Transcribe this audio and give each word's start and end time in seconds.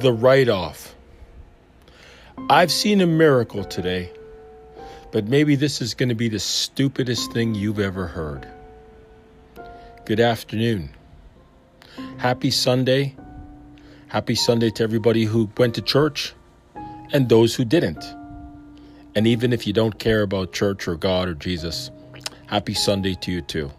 the 0.00 0.12
write 0.12 0.48
off. 0.48 0.94
I've 2.48 2.70
seen 2.70 3.00
a 3.00 3.06
miracle 3.06 3.64
today, 3.64 4.12
but 5.10 5.26
maybe 5.26 5.56
this 5.56 5.82
is 5.82 5.94
going 5.94 6.08
to 6.08 6.14
be 6.14 6.28
the 6.28 6.38
stupidest 6.38 7.32
thing 7.32 7.54
you've 7.54 7.80
ever 7.80 8.06
heard. 8.06 8.46
Good 10.04 10.20
afternoon. 10.20 10.90
Happy 12.18 12.50
Sunday. 12.50 13.16
Happy 14.06 14.34
Sunday 14.34 14.70
to 14.70 14.82
everybody 14.82 15.24
who 15.24 15.50
went 15.58 15.74
to 15.74 15.82
church 15.82 16.32
and 17.12 17.28
those 17.28 17.54
who 17.54 17.64
didn't. 17.64 18.04
And 19.14 19.26
even 19.26 19.52
if 19.52 19.66
you 19.66 19.72
don't 19.72 19.98
care 19.98 20.22
about 20.22 20.52
church 20.52 20.86
or 20.86 20.94
God 20.94 21.28
or 21.28 21.34
Jesus, 21.34 21.90
happy 22.46 22.74
Sunday 22.74 23.14
to 23.16 23.32
you 23.32 23.40
too. 23.42 23.70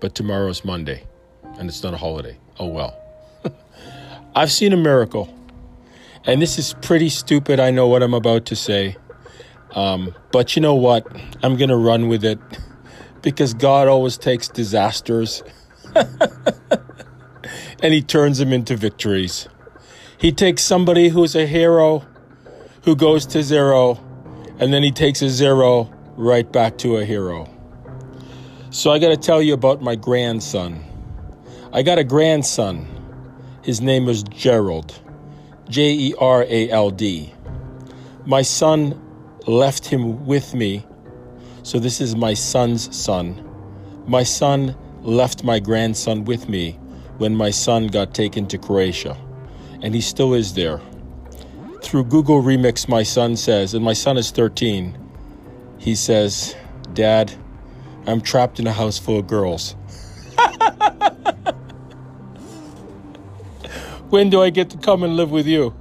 But 0.00 0.14
tomorrow's 0.14 0.64
Monday 0.64 1.04
and 1.58 1.68
it's 1.68 1.82
not 1.82 1.94
a 1.94 1.96
holiday. 1.96 2.36
Oh 2.58 2.66
well. 2.66 3.05
I've 4.36 4.52
seen 4.52 4.74
a 4.74 4.76
miracle. 4.76 5.32
And 6.26 6.42
this 6.42 6.58
is 6.58 6.74
pretty 6.82 7.08
stupid. 7.08 7.58
I 7.58 7.70
know 7.70 7.88
what 7.88 8.02
I'm 8.02 8.12
about 8.12 8.44
to 8.46 8.56
say. 8.56 8.98
Um, 9.74 10.14
but 10.30 10.54
you 10.54 10.60
know 10.60 10.74
what? 10.74 11.06
I'm 11.42 11.56
going 11.56 11.70
to 11.70 11.76
run 11.76 12.08
with 12.08 12.22
it 12.22 12.38
because 13.22 13.54
God 13.54 13.88
always 13.88 14.18
takes 14.18 14.48
disasters 14.48 15.42
and 17.82 17.94
he 17.94 18.02
turns 18.02 18.36
them 18.36 18.52
into 18.52 18.76
victories. 18.76 19.48
He 20.18 20.32
takes 20.32 20.62
somebody 20.62 21.08
who's 21.08 21.34
a 21.34 21.46
hero 21.46 22.04
who 22.82 22.94
goes 22.94 23.24
to 23.28 23.42
zero 23.42 23.98
and 24.58 24.70
then 24.70 24.82
he 24.82 24.90
takes 24.92 25.22
a 25.22 25.30
zero 25.30 25.90
right 26.16 26.50
back 26.52 26.76
to 26.78 26.98
a 26.98 27.06
hero. 27.06 27.48
So 28.68 28.90
I 28.90 28.98
got 28.98 29.08
to 29.08 29.16
tell 29.16 29.40
you 29.40 29.54
about 29.54 29.80
my 29.80 29.94
grandson. 29.96 30.84
I 31.72 31.82
got 31.82 31.98
a 31.98 32.04
grandson. 32.04 32.95
His 33.66 33.80
name 33.80 34.08
is 34.08 34.22
Gerald. 34.22 35.00
J 35.68 35.92
E 35.92 36.14
R 36.20 36.44
A 36.44 36.70
L 36.70 36.88
D. 36.88 37.34
My 38.24 38.42
son 38.42 38.94
left 39.48 39.86
him 39.86 40.24
with 40.24 40.54
me. 40.54 40.86
So 41.64 41.80
this 41.80 42.00
is 42.00 42.14
my 42.14 42.32
son's 42.32 42.96
son. 42.96 43.44
My 44.06 44.22
son 44.22 44.76
left 45.02 45.42
my 45.42 45.58
grandson 45.58 46.22
with 46.26 46.48
me 46.48 46.78
when 47.18 47.34
my 47.34 47.50
son 47.50 47.88
got 47.88 48.14
taken 48.14 48.46
to 48.46 48.56
Croatia. 48.56 49.18
And 49.82 49.96
he 49.96 50.00
still 50.00 50.32
is 50.32 50.54
there. 50.54 50.80
Through 51.82 52.04
Google 52.04 52.44
Remix, 52.44 52.88
my 52.88 53.02
son 53.02 53.34
says, 53.34 53.74
and 53.74 53.84
my 53.84 53.94
son 53.94 54.16
is 54.16 54.30
13, 54.30 54.96
he 55.78 55.96
says, 55.96 56.54
Dad, 56.94 57.34
I'm 58.06 58.20
trapped 58.20 58.60
in 58.60 58.68
a 58.68 58.72
house 58.72 58.96
full 58.96 59.18
of 59.18 59.26
girls. 59.26 59.74
When 64.16 64.30
do 64.30 64.40
I 64.40 64.48
get 64.48 64.70
to 64.70 64.78
come 64.78 65.02
and 65.02 65.14
live 65.14 65.30
with 65.30 65.46
you? 65.46 65.74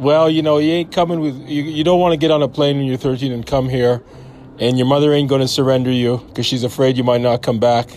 Well, 0.00 0.28
you 0.28 0.42
know, 0.42 0.58
you 0.58 0.72
ain't 0.72 0.90
coming 0.90 1.20
with, 1.20 1.36
you, 1.48 1.62
you 1.62 1.84
don't 1.84 2.00
want 2.00 2.14
to 2.14 2.16
get 2.16 2.32
on 2.32 2.42
a 2.42 2.48
plane 2.48 2.78
when 2.78 2.86
you're 2.86 2.96
13 2.96 3.30
and 3.30 3.46
come 3.46 3.68
here, 3.68 4.02
and 4.58 4.76
your 4.76 4.88
mother 4.88 5.12
ain't 5.12 5.28
going 5.28 5.40
to 5.40 5.46
surrender 5.46 5.92
you 5.92 6.18
because 6.26 6.46
she's 6.46 6.64
afraid 6.64 6.96
you 6.96 7.04
might 7.04 7.20
not 7.20 7.40
come 7.40 7.60
back. 7.60 7.90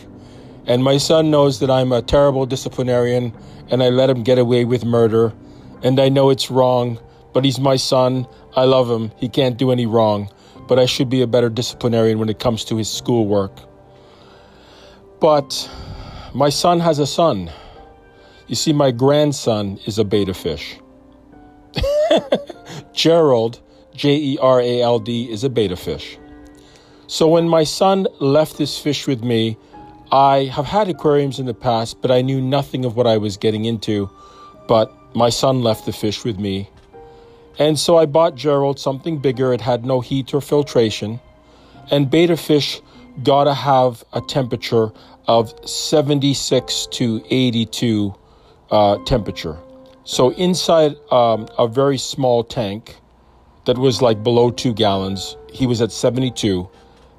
And 0.67 0.83
my 0.83 0.99
son 0.99 1.31
knows 1.31 1.59
that 1.61 1.71
I'm 1.71 1.91
a 1.91 2.03
terrible 2.03 2.45
disciplinarian 2.45 3.33
and 3.71 3.81
I 3.81 3.89
let 3.89 4.11
him 4.11 4.21
get 4.21 4.37
away 4.37 4.63
with 4.63 4.85
murder. 4.85 5.33
And 5.81 5.99
I 5.99 6.09
know 6.09 6.29
it's 6.29 6.51
wrong, 6.51 6.99
but 7.33 7.43
he's 7.43 7.59
my 7.59 7.77
son. 7.77 8.27
I 8.55 8.65
love 8.65 8.91
him. 8.91 9.11
He 9.17 9.27
can't 9.27 9.57
do 9.57 9.71
any 9.71 9.87
wrong. 9.87 10.29
But 10.67 10.77
I 10.77 10.85
should 10.85 11.09
be 11.09 11.23
a 11.23 11.27
better 11.27 11.49
disciplinarian 11.49 12.19
when 12.19 12.29
it 12.29 12.37
comes 12.37 12.63
to 12.65 12.77
his 12.77 12.91
schoolwork. 12.91 13.57
But 15.19 15.67
my 16.35 16.49
son 16.49 16.79
has 16.79 16.99
a 16.99 17.07
son. 17.07 17.49
You 18.47 18.55
see, 18.55 18.73
my 18.73 18.91
grandson 18.91 19.79
is 19.85 19.97
a 19.97 20.03
betta 20.03 20.33
fish. 20.33 20.77
Gerald, 22.93 23.59
J 23.95 24.15
E 24.15 24.37
R 24.39 24.61
A 24.61 24.81
L 24.81 24.99
D, 24.99 25.31
is 25.31 25.43
a 25.43 25.49
betta 25.49 25.75
fish. 25.75 26.19
So 27.07 27.27
when 27.27 27.49
my 27.49 27.63
son 27.63 28.07
left 28.19 28.57
this 28.57 28.79
fish 28.79 29.07
with 29.07 29.23
me, 29.23 29.57
I 30.11 30.45
have 30.45 30.65
had 30.65 30.89
aquariums 30.89 31.39
in 31.39 31.47
the 31.47 31.53
past, 31.55 32.01
but 32.01 32.11
I 32.11 32.21
knew 32.21 32.39
nothing 32.39 32.85
of 32.85 32.95
what 32.95 33.07
I 33.07 33.17
was 33.17 33.35
getting 33.35 33.65
into. 33.65 34.09
But 34.67 34.91
my 35.15 35.29
son 35.29 35.63
left 35.63 35.85
the 35.85 35.93
fish 35.93 36.23
with 36.23 36.37
me. 36.37 36.69
And 37.57 37.79
so 37.79 37.97
I 37.97 38.05
bought 38.05 38.35
Gerald 38.35 38.79
something 38.79 39.17
bigger. 39.17 39.53
It 39.53 39.61
had 39.61 39.85
no 39.85 40.01
heat 40.01 40.33
or 40.33 40.41
filtration. 40.41 41.19
And 41.89 42.11
betta 42.11 42.37
fish 42.37 42.81
gotta 43.23 43.53
have 43.53 44.03
a 44.13 44.21
temperature 44.21 44.91
of 45.27 45.53
76 45.67 46.87
to 46.91 47.23
82 47.29 48.13
uh, 48.71 48.97
temperature. 49.05 49.57
So 50.03 50.31
inside 50.33 50.95
um, 51.11 51.47
a 51.57 51.67
very 51.67 51.97
small 51.97 52.43
tank 52.43 52.97
that 53.65 53.77
was 53.77 54.01
like 54.01 54.23
below 54.23 54.51
two 54.51 54.73
gallons, 54.73 55.35
he 55.51 55.65
was 55.65 55.81
at 55.81 55.91
72, 55.91 56.69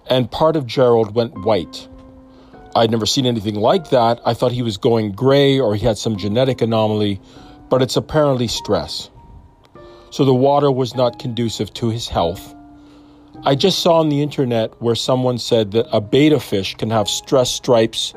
and 0.08 0.30
part 0.30 0.56
of 0.56 0.66
Gerald 0.66 1.14
went 1.14 1.44
white. 1.44 1.88
I'd 2.76 2.90
never 2.90 3.06
seen 3.06 3.26
anything 3.26 3.56
like 3.56 3.90
that. 3.90 4.20
I 4.24 4.34
thought 4.34 4.52
he 4.52 4.62
was 4.62 4.76
going 4.76 5.12
gray 5.12 5.58
or 5.58 5.74
he 5.74 5.84
had 5.84 5.98
some 5.98 6.16
genetic 6.16 6.60
anomaly, 6.60 7.20
but 7.68 7.82
it's 7.82 7.96
apparently 7.96 8.48
stress. 8.48 9.10
So 10.10 10.24
the 10.24 10.34
water 10.34 10.70
was 10.70 10.94
not 10.94 11.18
conducive 11.18 11.72
to 11.74 11.88
his 11.88 12.06
health. 12.06 12.54
I 13.44 13.54
just 13.54 13.80
saw 13.80 14.00
on 14.00 14.08
the 14.08 14.22
internet 14.22 14.80
where 14.80 14.94
someone 14.94 15.38
said 15.38 15.72
that 15.72 15.86
a 15.92 16.00
betta 16.00 16.40
fish 16.40 16.74
can 16.74 16.90
have 16.90 17.08
stress 17.08 17.50
stripes 17.50 18.14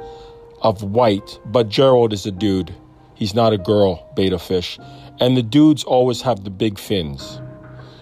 of 0.62 0.84
white, 0.84 1.40
but 1.46 1.70
Gerald 1.70 2.14
is 2.14 2.26
a 2.26 2.32
dude. 2.32 2.74
He's 3.20 3.36
not 3.36 3.52
a 3.52 3.58
girl 3.58 4.10
betta 4.16 4.40
fish. 4.40 4.80
And 5.20 5.36
the 5.36 5.44
dudes 5.44 5.84
always 5.84 6.22
have 6.22 6.46
the 6.46 6.50
big 6.50 6.80
fins. 6.80 7.42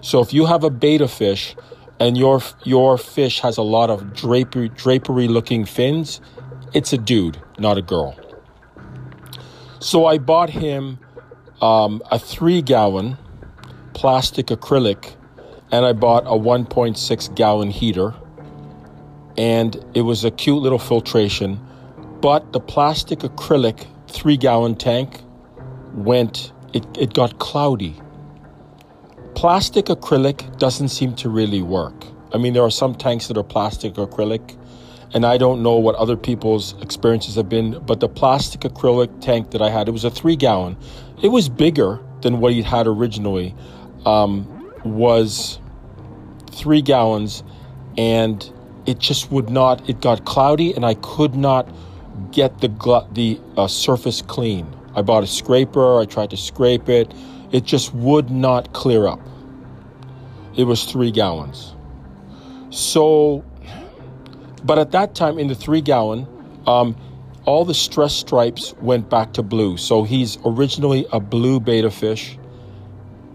So 0.00 0.20
if 0.20 0.32
you 0.32 0.46
have 0.46 0.62
a 0.62 0.70
betta 0.70 1.08
fish 1.08 1.56
and 1.98 2.16
your 2.16 2.40
your 2.62 2.96
fish 2.96 3.40
has 3.40 3.56
a 3.56 3.62
lot 3.62 3.90
of 3.90 4.14
drapery 4.14 4.68
drapery 4.68 5.26
looking 5.26 5.64
fins, 5.64 6.20
it's 6.72 6.92
a 6.92 6.98
dude, 6.98 7.36
not 7.58 7.76
a 7.76 7.82
girl. 7.82 8.16
So 9.80 10.06
I 10.06 10.18
bought 10.18 10.50
him 10.50 11.00
um, 11.60 12.00
a 12.12 12.18
three 12.20 12.62
gallon 12.62 13.18
plastic 13.94 14.46
acrylic 14.46 15.16
and 15.72 15.84
I 15.84 15.94
bought 15.94 16.26
a 16.26 16.38
1.6 16.38 17.34
gallon 17.34 17.70
heater. 17.70 18.14
And 19.36 19.84
it 19.94 20.02
was 20.02 20.24
a 20.24 20.30
cute 20.30 20.62
little 20.62 20.78
filtration. 20.78 21.58
But 22.20 22.52
the 22.52 22.60
plastic 22.60 23.20
acrylic 23.20 23.86
three 24.18 24.36
gallon 24.36 24.74
tank 24.74 25.22
went, 25.94 26.52
it, 26.72 26.84
it 26.98 27.14
got 27.14 27.38
cloudy. 27.38 27.94
Plastic 29.36 29.86
acrylic 29.86 30.58
doesn't 30.58 30.88
seem 30.88 31.14
to 31.14 31.28
really 31.28 31.62
work. 31.62 32.04
I 32.34 32.38
mean, 32.38 32.52
there 32.52 32.64
are 32.64 32.70
some 32.70 32.96
tanks 32.96 33.28
that 33.28 33.36
are 33.36 33.44
plastic 33.44 33.94
acrylic, 33.94 34.58
and 35.14 35.24
I 35.24 35.38
don't 35.38 35.62
know 35.62 35.76
what 35.76 35.94
other 35.94 36.16
people's 36.16 36.74
experiences 36.82 37.36
have 37.36 37.48
been, 37.48 37.78
but 37.86 38.00
the 38.00 38.08
plastic 38.08 38.62
acrylic 38.62 39.20
tank 39.20 39.52
that 39.52 39.62
I 39.62 39.70
had, 39.70 39.86
it 39.88 39.92
was 39.92 40.04
a 40.04 40.10
three 40.10 40.34
gallon. 40.34 40.76
It 41.22 41.28
was 41.28 41.48
bigger 41.48 42.00
than 42.22 42.40
what 42.40 42.52
he 42.52 42.62
had 42.62 42.88
originally, 42.88 43.54
um, 44.04 44.46
was 44.84 45.60
three 46.50 46.82
gallons, 46.82 47.44
and 47.96 48.52
it 48.84 48.98
just 48.98 49.30
would 49.30 49.48
not, 49.48 49.88
it 49.88 50.00
got 50.00 50.24
cloudy, 50.24 50.74
and 50.74 50.84
I 50.84 50.94
could 50.94 51.36
not 51.36 51.68
get 52.32 52.60
the 52.60 52.68
gl- 52.68 53.12
the 53.14 53.40
uh, 53.56 53.68
surface 53.68 54.22
clean. 54.22 54.66
I 54.94 55.02
bought 55.02 55.22
a 55.22 55.26
scraper. 55.26 56.00
I 56.00 56.04
tried 56.04 56.30
to 56.30 56.36
scrape 56.36 56.88
it. 56.88 57.12
It 57.52 57.64
just 57.64 57.94
would 57.94 58.30
not 58.30 58.72
clear 58.72 59.06
up. 59.06 59.20
It 60.56 60.64
was 60.64 60.84
three 60.84 61.10
gallons. 61.10 61.74
So, 62.70 63.44
but 64.64 64.78
at 64.78 64.90
that 64.90 65.14
time 65.14 65.38
in 65.38 65.48
the 65.48 65.54
three 65.54 65.80
gallon, 65.80 66.26
um, 66.66 66.96
all 67.44 67.64
the 67.64 67.74
stress 67.74 68.14
stripes 68.14 68.74
went 68.82 69.08
back 69.08 69.32
to 69.34 69.42
blue. 69.42 69.76
So 69.76 70.02
he's 70.02 70.36
originally 70.44 71.06
a 71.12 71.20
blue 71.20 71.60
betta 71.60 71.90
fish, 71.90 72.36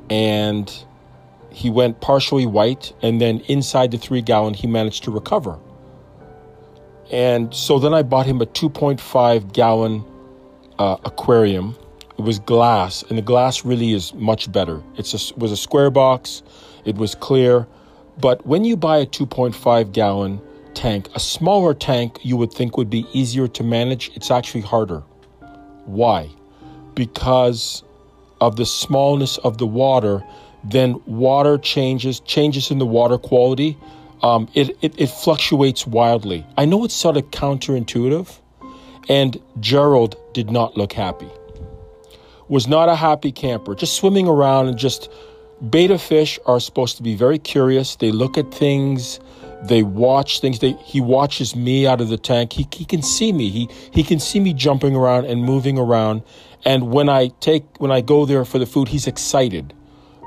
and 0.10 0.72
he 1.50 1.70
went 1.70 2.02
partially 2.02 2.46
white, 2.46 2.94
and 3.02 3.22
then 3.22 3.40
inside 3.48 3.92
the 3.92 3.98
three 3.98 4.22
gallon, 4.22 4.54
he 4.54 4.68
managed 4.68 5.04
to 5.06 5.12
recover. 5.12 5.58
And 7.12 7.54
so 7.54 7.80
then 7.80 7.94
I 7.94 8.04
bought 8.04 8.26
him 8.26 8.42
a 8.42 8.46
2.5 8.46 9.54
gallon 9.54 10.04
uh, 10.80 10.98
aquarium. 11.06 11.76
It 12.18 12.22
was 12.22 12.40
glass, 12.40 13.04
and 13.04 13.18
the 13.18 13.22
glass 13.22 13.66
really 13.66 13.94
is 13.94 14.14
much 14.14 14.52
better. 14.52 14.82
It 14.98 15.14
was 15.38 15.52
a 15.52 15.58
square 15.58 15.90
box, 15.90 16.44
it 16.86 16.96
was 16.96 17.16
clear. 17.16 17.68
But 18.20 18.46
when 18.46 18.64
you 18.64 18.78
buy 18.78 18.98
a 18.98 19.06
2.5 19.06 19.92
gallon 19.92 20.40
tank, 20.76 21.10
a 21.16 21.20
smaller 21.20 21.74
tank 21.74 22.20
you 22.22 22.38
would 22.38 22.54
think 22.54 22.78
would 22.78 22.90
be 22.90 23.06
easier 23.14 23.48
to 23.48 23.64
manage, 23.64 24.12
it's 24.16 24.30
actually 24.30 24.62
harder. 24.62 25.00
Why? 25.86 26.30
Because 26.94 27.84
of 28.40 28.56
the 28.56 28.66
smallness 28.66 29.38
of 29.40 29.58
the 29.58 29.66
water, 29.66 30.24
then 30.64 31.02
water 31.06 31.58
changes, 31.58 32.20
changes 32.20 32.70
in 32.70 32.78
the 32.78 32.86
water 32.86 33.18
quality 33.18 33.78
um, 34.24 34.48
it, 34.54 34.76
it, 34.82 34.94
it 34.98 35.08
fluctuates 35.08 35.86
wildly. 35.86 36.46
I 36.58 36.66
know 36.66 36.86
it's 36.86 36.96
sort 36.96 37.18
of 37.18 37.30
counterintuitive, 37.32 38.40
and 39.10 39.38
Gerald 39.60 40.16
did 40.34 40.50
not 40.50 40.78
look 40.78 40.94
happy. 40.94 41.30
was 42.48 42.68
not 42.68 42.88
a 42.90 42.96
happy 42.96 43.32
camper, 43.32 43.76
just 43.76 43.96
swimming 43.96 44.28
around 44.28 44.70
and 44.70 44.78
just 44.78 45.12
betta 45.62 46.00
fish 46.00 46.40
are 46.46 46.60
supposed 46.60 46.98
to 46.98 47.04
be 47.04 47.16
very 47.16 47.38
curious. 47.38 47.98
They 47.98 48.12
look 48.12 48.38
at 48.38 48.54
things, 48.54 49.20
they 49.64 49.84
watch 49.84 50.40
things. 50.42 50.60
They, 50.60 50.74
he 50.84 51.00
watches 51.02 51.56
me 51.56 51.88
out 51.88 52.02
of 52.02 52.10
the 52.10 52.18
tank. 52.18 52.54
He, 52.54 52.68
he 52.74 52.86
can 52.86 53.02
see 53.02 53.32
me. 53.32 53.50
He, 53.50 53.70
he 53.92 54.04
can 54.04 54.20
see 54.20 54.40
me 54.40 54.54
jumping 54.54 54.96
around 54.96 55.26
and 55.26 55.44
moving 55.44 55.78
around. 55.78 56.24
And 56.66 56.92
when 56.92 57.10
I 57.10 57.28
take 57.40 57.64
when 57.78 57.92
I 57.92 58.02
go 58.02 58.26
there 58.26 58.46
for 58.46 58.60
the 58.60 58.66
food, 58.66 58.88
he's 58.90 59.08
excited. 59.08 59.74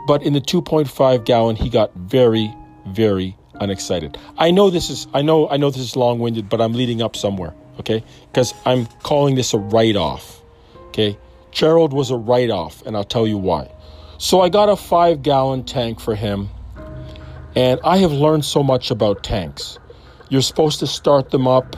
But 0.06 0.22
in 0.22 0.32
the 0.32 0.40
2.5 0.40 1.24
gallon, 1.24 1.56
he 1.56 1.68
got 1.68 1.92
very, 1.94 2.54
very 2.86 3.36
unexcited. 3.60 4.18
I 4.38 4.50
know 4.50 4.70
this 4.70 4.90
is 4.90 5.06
I 5.14 5.22
know 5.22 5.48
I 5.48 5.56
know 5.56 5.70
this 5.70 5.82
is 5.82 5.96
long-winded, 5.96 6.48
but 6.48 6.60
I'm 6.60 6.72
leading 6.72 7.02
up 7.02 7.16
somewhere, 7.16 7.54
okay? 7.80 8.04
Because 8.30 8.54
I'm 8.64 8.86
calling 9.02 9.34
this 9.34 9.54
a 9.54 9.58
write-off. 9.58 10.42
Okay? 10.88 11.18
Gerald 11.52 11.92
was 11.92 12.10
a 12.10 12.16
write-off, 12.16 12.84
and 12.86 12.96
I'll 12.96 13.04
tell 13.04 13.26
you 13.26 13.38
why. 13.38 13.70
So 14.18 14.40
I 14.40 14.48
got 14.48 14.68
a 14.68 14.76
five 14.76 15.22
gallon 15.22 15.64
tank 15.64 16.00
for 16.00 16.14
him, 16.14 16.48
and 17.54 17.80
I 17.84 17.98
have 17.98 18.12
learned 18.12 18.44
so 18.44 18.62
much 18.62 18.90
about 18.90 19.22
tanks. 19.22 19.78
You're 20.28 20.42
supposed 20.42 20.80
to 20.80 20.86
start 20.86 21.30
them 21.30 21.46
up. 21.46 21.76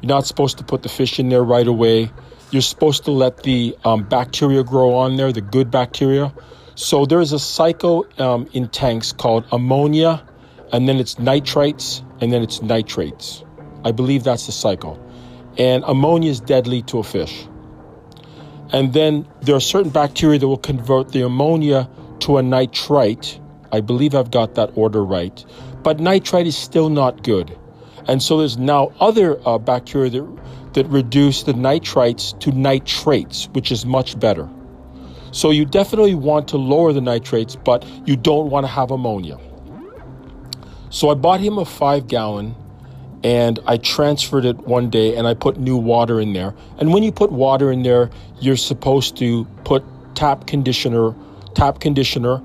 You're 0.00 0.08
not 0.08 0.26
supposed 0.26 0.58
to 0.58 0.64
put 0.64 0.82
the 0.82 0.88
fish 0.88 1.18
in 1.18 1.28
there 1.28 1.42
right 1.42 1.66
away. 1.66 2.10
You're 2.50 2.62
supposed 2.62 3.04
to 3.04 3.10
let 3.10 3.42
the 3.42 3.76
um, 3.84 4.04
bacteria 4.04 4.62
grow 4.64 4.94
on 4.94 5.16
there, 5.16 5.32
the 5.32 5.40
good 5.40 5.70
bacteria. 5.70 6.32
So 6.74 7.06
there's 7.06 7.32
a 7.32 7.38
cycle 7.38 8.06
um, 8.18 8.48
in 8.52 8.68
tanks 8.68 9.12
called 9.12 9.44
ammonia, 9.50 10.27
and 10.72 10.88
then 10.88 10.98
it's 10.98 11.16
nitrites, 11.16 12.02
and 12.20 12.32
then 12.32 12.42
it's 12.42 12.62
nitrates. 12.62 13.44
I 13.84 13.92
believe 13.92 14.24
that's 14.24 14.46
the 14.46 14.52
cycle. 14.52 15.02
And 15.56 15.84
ammonia 15.86 16.30
is 16.30 16.40
deadly 16.40 16.82
to 16.82 16.98
a 16.98 17.02
fish. 17.02 17.46
And 18.70 18.92
then 18.92 19.26
there 19.40 19.56
are 19.56 19.60
certain 19.60 19.90
bacteria 19.90 20.38
that 20.38 20.46
will 20.46 20.58
convert 20.58 21.12
the 21.12 21.24
ammonia 21.24 21.88
to 22.20 22.36
a 22.36 22.42
nitrite. 22.42 23.40
I 23.72 23.80
believe 23.80 24.14
I've 24.14 24.30
got 24.30 24.56
that 24.56 24.70
order 24.74 25.04
right. 25.04 25.44
But 25.82 26.00
nitrite 26.00 26.46
is 26.46 26.56
still 26.56 26.90
not 26.90 27.22
good. 27.22 27.56
And 28.06 28.22
so 28.22 28.38
there's 28.38 28.58
now 28.58 28.92
other 29.00 29.40
uh, 29.46 29.58
bacteria 29.58 30.10
that, 30.10 30.38
that 30.74 30.86
reduce 30.86 31.44
the 31.44 31.52
nitrites 31.52 32.38
to 32.40 32.52
nitrates, 32.52 33.48
which 33.48 33.72
is 33.72 33.86
much 33.86 34.18
better. 34.18 34.48
So 35.30 35.50
you 35.50 35.64
definitely 35.64 36.14
want 36.14 36.48
to 36.48 36.56
lower 36.56 36.92
the 36.92 37.00
nitrates, 37.00 37.56
but 37.56 37.86
you 38.06 38.16
don't 38.16 38.50
want 38.50 38.64
to 38.64 38.68
have 38.72 38.90
ammonia. 38.90 39.38
So 40.90 41.10
I 41.10 41.14
bought 41.14 41.40
him 41.40 41.58
a 41.58 41.64
five 41.64 42.06
gallon 42.08 42.54
and 43.22 43.58
I 43.66 43.76
transferred 43.76 44.44
it 44.44 44.58
one 44.58 44.90
day 44.90 45.16
and 45.16 45.26
I 45.26 45.34
put 45.34 45.58
new 45.58 45.76
water 45.76 46.20
in 46.20 46.32
there. 46.32 46.54
And 46.78 46.92
when 46.92 47.02
you 47.02 47.12
put 47.12 47.32
water 47.32 47.70
in 47.70 47.82
there, 47.82 48.10
you're 48.40 48.56
supposed 48.56 49.16
to 49.18 49.44
put 49.64 49.84
tap 50.14 50.46
conditioner, 50.46 51.14
tap 51.54 51.80
conditioner, 51.80 52.40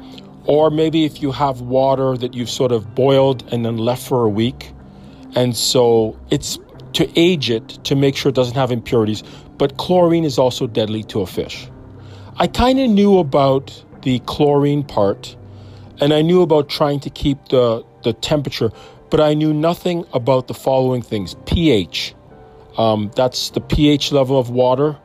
or 0.46 0.70
maybe 0.70 1.06
if 1.06 1.22
you 1.22 1.32
have 1.32 1.62
water 1.62 2.18
that 2.18 2.34
you've 2.34 2.50
sort 2.50 2.72
of 2.72 2.94
boiled 2.96 3.44
and 3.54 3.66
then 3.66 3.78
left 3.78 4.08
for 4.08 4.26
a 4.26 4.30
week. 4.30 4.72
And 5.36 5.56
so 5.56 6.20
it's 6.30 6.60
to 6.94 7.20
age 7.20 7.50
it 7.50 7.68
to 7.86 7.96
make 7.96 8.16
sure 8.16 8.30
it 8.30 8.36
doesn't 8.36 8.56
have 8.56 8.72
impurities, 8.72 9.24
but 9.58 9.78
chlorine 9.78 10.26
is 10.26 10.38
also 10.38 10.68
deadly 10.68 11.04
to 11.04 11.22
a 11.22 11.28
fish. 11.28 11.68
I 12.38 12.48
kind 12.48 12.80
of 12.80 12.90
knew 12.90 13.20
about 13.20 13.84
the 14.02 14.20
chlorine 14.20 14.84
part 14.84 15.36
and 16.00 16.14
I 16.14 16.22
knew 16.22 16.42
about 16.42 16.70
trying 16.70 17.00
to 17.02 17.10
keep 17.10 17.50
the, 17.50 17.86
the 18.04 18.14
temperature 18.14 18.72
but 19.14 19.22
I 19.22 19.36
knew 19.36 19.54
nothing 19.54 20.08
about 20.12 20.48
the 20.48 20.56
following 20.56 21.04
things 21.04 21.36
pH. 21.46 22.16
Um, 22.80 23.12
that's 23.16 23.52
the 23.52 23.62
pH 23.62 24.12
level 24.12 24.40
of 24.40 24.50
water. 24.50 24.98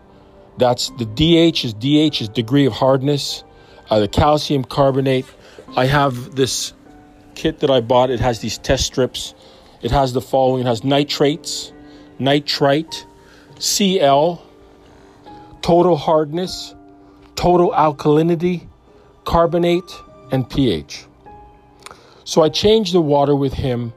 That's 0.57 0.89
the 0.97 1.05
DH 1.05 1.63
is 1.63 1.75
DH 1.75 2.23
is 2.23 2.31
degree 2.31 2.65
of 2.65 2.73
hardness. 2.73 3.45
Uh, 3.91 3.99
the 3.99 4.09
calcium 4.09 4.65
carbonate. 4.65 5.27
I 5.77 5.85
have 5.85 6.35
this 6.35 6.73
kit 7.35 7.59
that 7.59 7.71
I 7.71 7.83
bought. 7.83 8.09
It 8.09 8.21
has 8.21 8.41
these 8.41 8.57
test 8.57 8.87
strips. 8.87 9.35
It 9.83 9.91
has 9.91 10.15
the 10.15 10.23
following. 10.23 10.63
It 10.63 10.69
has 10.69 10.83
nitrates, 10.85 11.75
nitrite, 12.19 13.07
Cl, 13.59 14.43
total 15.61 15.97
hardness, 15.97 16.75
total 17.37 17.73
alkalinity, 17.73 18.67
carbonate, 19.27 19.93
and 20.33 20.49
pH. 20.49 21.08
So 22.29 22.43
I 22.43 22.51
changed 22.51 22.93
the 22.93 23.01
water 23.01 23.35
with 23.35 23.55
him 23.55 23.95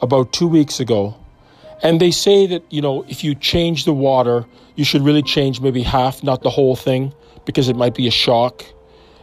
about 0.00 0.32
two 0.32 0.48
weeks 0.48 0.80
ago. 0.80 1.14
And 1.82 2.00
they 2.00 2.12
say 2.12 2.46
that, 2.46 2.62
you 2.70 2.80
know, 2.80 3.04
if 3.10 3.22
you 3.22 3.34
change 3.34 3.84
the 3.84 3.92
water, 3.92 4.46
you 4.74 4.86
should 4.86 5.02
really 5.02 5.20
change 5.20 5.60
maybe 5.60 5.82
half, 5.82 6.22
not 6.22 6.40
the 6.40 6.48
whole 6.48 6.76
thing, 6.76 7.12
because 7.44 7.68
it 7.68 7.76
might 7.76 7.94
be 7.94 8.08
a 8.08 8.10
shock. 8.10 8.64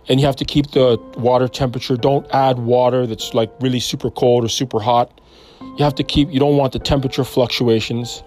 And 0.07 0.19
you 0.19 0.27
have 0.27 0.35
to 0.35 0.45
keep 0.45 0.69
the 0.69 0.99
water 1.17 1.47
temperature. 1.47 1.97
Don't 1.97 2.27
add 2.29 2.59
water 2.59 3.07
that's 3.07 3.33
like 3.33 3.51
really 3.61 3.79
super 3.79 4.11
cold 4.11 4.45
or 4.45 4.47
super 4.47 4.79
hot. 4.79 5.19
You 5.59 5.83
have 5.83 5.95
to 5.95 6.03
keep, 6.03 6.31
you 6.31 6.39
don't 6.39 6.55
want 6.55 6.73
the 6.73 6.79
temperature 6.79 7.23
fluctuations. 7.23 8.21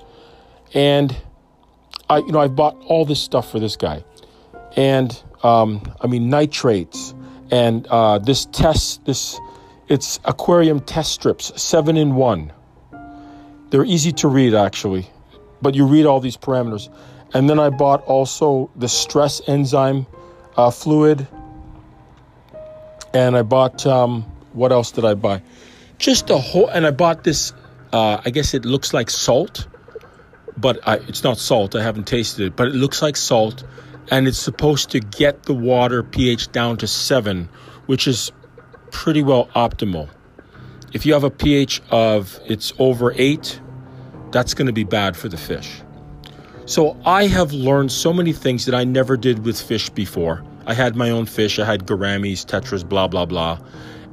And 0.73 1.17
I, 2.11 2.19
you 2.19 2.33
know, 2.33 2.41
I've 2.41 2.57
bought 2.57 2.77
all 2.87 3.05
this 3.05 3.21
stuff 3.21 3.53
for 3.53 3.61
this 3.61 3.77
guy. 3.77 4.03
And 4.75 5.17
um, 5.45 5.95
I 6.01 6.09
mean, 6.09 6.29
nitrates 6.29 7.15
and 7.53 7.87
uh, 7.87 8.19
this 8.19 8.47
test, 8.47 9.05
this 9.05 9.39
it's 9.89 10.21
aquarium 10.25 10.81
test 10.81 11.13
strips, 11.13 11.53
seven 11.61 11.97
in 11.97 12.15
one. 12.15 12.53
They're 13.71 13.85
easy 13.85 14.13
to 14.13 14.29
read 14.29 14.55
actually, 14.55 15.09
but 15.61 15.75
you 15.75 15.87
read 15.87 16.07
all 16.07 16.21
these 16.21 16.37
parameters. 16.37 16.89
And 17.35 17.51
then 17.51 17.59
I 17.59 17.71
bought 17.71 18.05
also 18.05 18.71
the 18.77 18.89
stress 18.89 19.43
enzyme 19.49 20.07
uh, 20.57 20.71
fluid. 20.71 21.27
And 23.13 23.37
I 23.37 23.43
bought, 23.43 23.87
um, 23.87 24.23
what 24.53 24.73
else 24.73 24.93
did 24.93 25.05
I 25.05 25.15
buy? 25.15 25.43
Just 25.99 26.31
a 26.31 26.39
whole, 26.39 26.69
and 26.69 26.87
I 26.87 26.91
bought 26.91 27.25
this, 27.25 27.53
uh, 27.93 28.21
I 28.25 28.31
guess 28.31 28.55
it 28.55 28.65
looks 28.65 28.93
like 28.95 29.11
salt, 29.11 29.67
but 30.57 30.87
I, 30.87 30.97
it's 30.97 31.25
not 31.25 31.39
salt. 31.39 31.75
I 31.75 31.83
haven't 31.83 32.07
tasted 32.07 32.47
it, 32.47 32.57
but 32.57 32.69
it 32.69 32.75
looks 32.75 33.03
like 33.03 33.17
salt. 33.17 33.65
And 34.11 34.29
it's 34.29 34.39
supposed 34.39 34.91
to 34.91 35.01
get 35.01 35.45
the 35.45 35.55
water 35.55 36.03
pH 36.03 36.53
down 36.53 36.77
to 36.79 36.87
seven, 36.87 37.49
which 37.87 38.07
is 38.07 38.33
pretty 38.95 39.23
well 39.23 39.49
optimal. 39.49 40.09
If 40.95 41.05
you 41.05 41.13
have 41.13 41.25
a 41.25 41.31
pH 41.31 41.83
of 41.91 42.39
it's 42.47 42.73
over 42.79 43.13
8, 43.17 43.61
that's 44.31 44.55
going 44.55 44.69
to 44.69 44.73
be 44.73 44.85
bad 44.85 45.17
for 45.17 45.29
the 45.29 45.37
fish. 45.37 45.83
So 46.65 46.97
I 47.05 47.27
have 47.27 47.53
learned 47.53 47.93
so 47.93 48.13
many 48.13 48.33
things 48.33 48.65
that 48.67 48.75
I 48.75 48.85
never 48.85 49.17
did 49.17 49.45
with 49.45 49.61
fish 49.61 49.91
before. 49.91 50.43
I 50.65 50.75
had 50.75 50.95
my 50.95 51.11
own 51.11 51.27
fish, 51.27 51.59
I 51.59 51.65
had 51.67 51.87
gouramis, 51.87 52.47
tetras, 52.47 52.89
blah 52.89 53.09
blah 53.09 53.27
blah. 53.27 53.59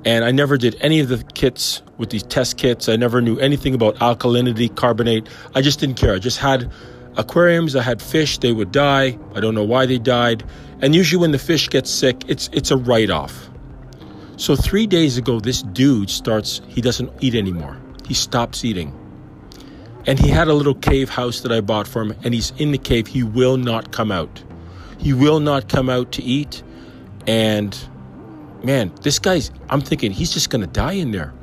And 0.03 0.25
I 0.25 0.31
never 0.31 0.57
did 0.57 0.75
any 0.81 1.00
of 1.00 1.09
the 1.09 1.23
kits 1.35 1.83
with 2.00 2.09
these 2.09 2.23
test 2.23 2.57
kits. 2.57 2.89
I 2.89 2.95
never 2.95 3.21
knew 3.21 3.38
anything 3.38 3.75
about 3.75 3.95
alkalinity, 3.97 4.75
carbonate. 4.75 5.29
I 5.53 5.61
just 5.61 5.79
didn't 5.79 5.97
care. 5.97 6.15
I 6.15 6.19
just 6.19 6.39
had 6.39 6.71
aquariums, 7.17 7.75
I 7.75 7.83
had 7.83 8.01
fish, 8.01 8.39
they 8.39 8.51
would 8.51 8.71
die. 8.71 9.19
I 9.35 9.39
don't 9.39 9.53
know 9.53 9.63
why 9.63 9.85
they 9.85 10.00
died. 10.00 10.43
And 10.81 10.95
usually 10.95 11.21
when 11.21 11.31
the 11.31 11.39
fish 11.39 11.69
gets 11.69 11.91
sick, 11.91 12.23
it's 12.27 12.50
it's 12.51 12.71
a 12.71 12.77
write-off. 12.77 13.50
So 14.41 14.55
three 14.55 14.88
days 14.88 15.19
ago, 15.19 15.39
this 15.39 15.62
dude 15.62 16.10
starts, 16.10 16.62
he 16.67 16.81
doesn't 16.81 17.12
eat 17.21 17.36
anymore. 17.36 17.77
He 18.07 18.15
stops 18.15 18.65
eating. 18.65 18.91
And 20.07 20.17
he 20.17 20.29
had 20.29 20.48
a 20.48 20.53
little 20.55 20.74
cave 20.74 21.10
house 21.10 21.41
that 21.41 21.51
I 21.51 21.62
bought 21.62 21.88
for 21.88 22.01
him, 22.01 22.15
and 22.24 22.33
he's 22.33 22.51
in 22.57 22.71
the 22.71 22.79
cave. 22.79 23.05
He 23.05 23.21
will 23.21 23.57
not 23.57 23.91
come 23.91 24.12
out. 24.12 24.43
He 24.98 25.13
will 25.13 25.39
not 25.39 25.69
come 25.69 25.91
out 25.91 26.12
to 26.13 26.24
eat. 26.24 26.63
And 27.27 27.77
man, 28.63 28.91
this 29.03 29.19
guy's, 29.19 29.51
I'm 29.69 29.79
thinking 29.79 30.10
he's 30.10 30.31
just 30.33 30.50
going 30.50 30.62
to 30.62 30.71
die 30.71 30.93
in 30.93 31.12
there. 31.12 31.36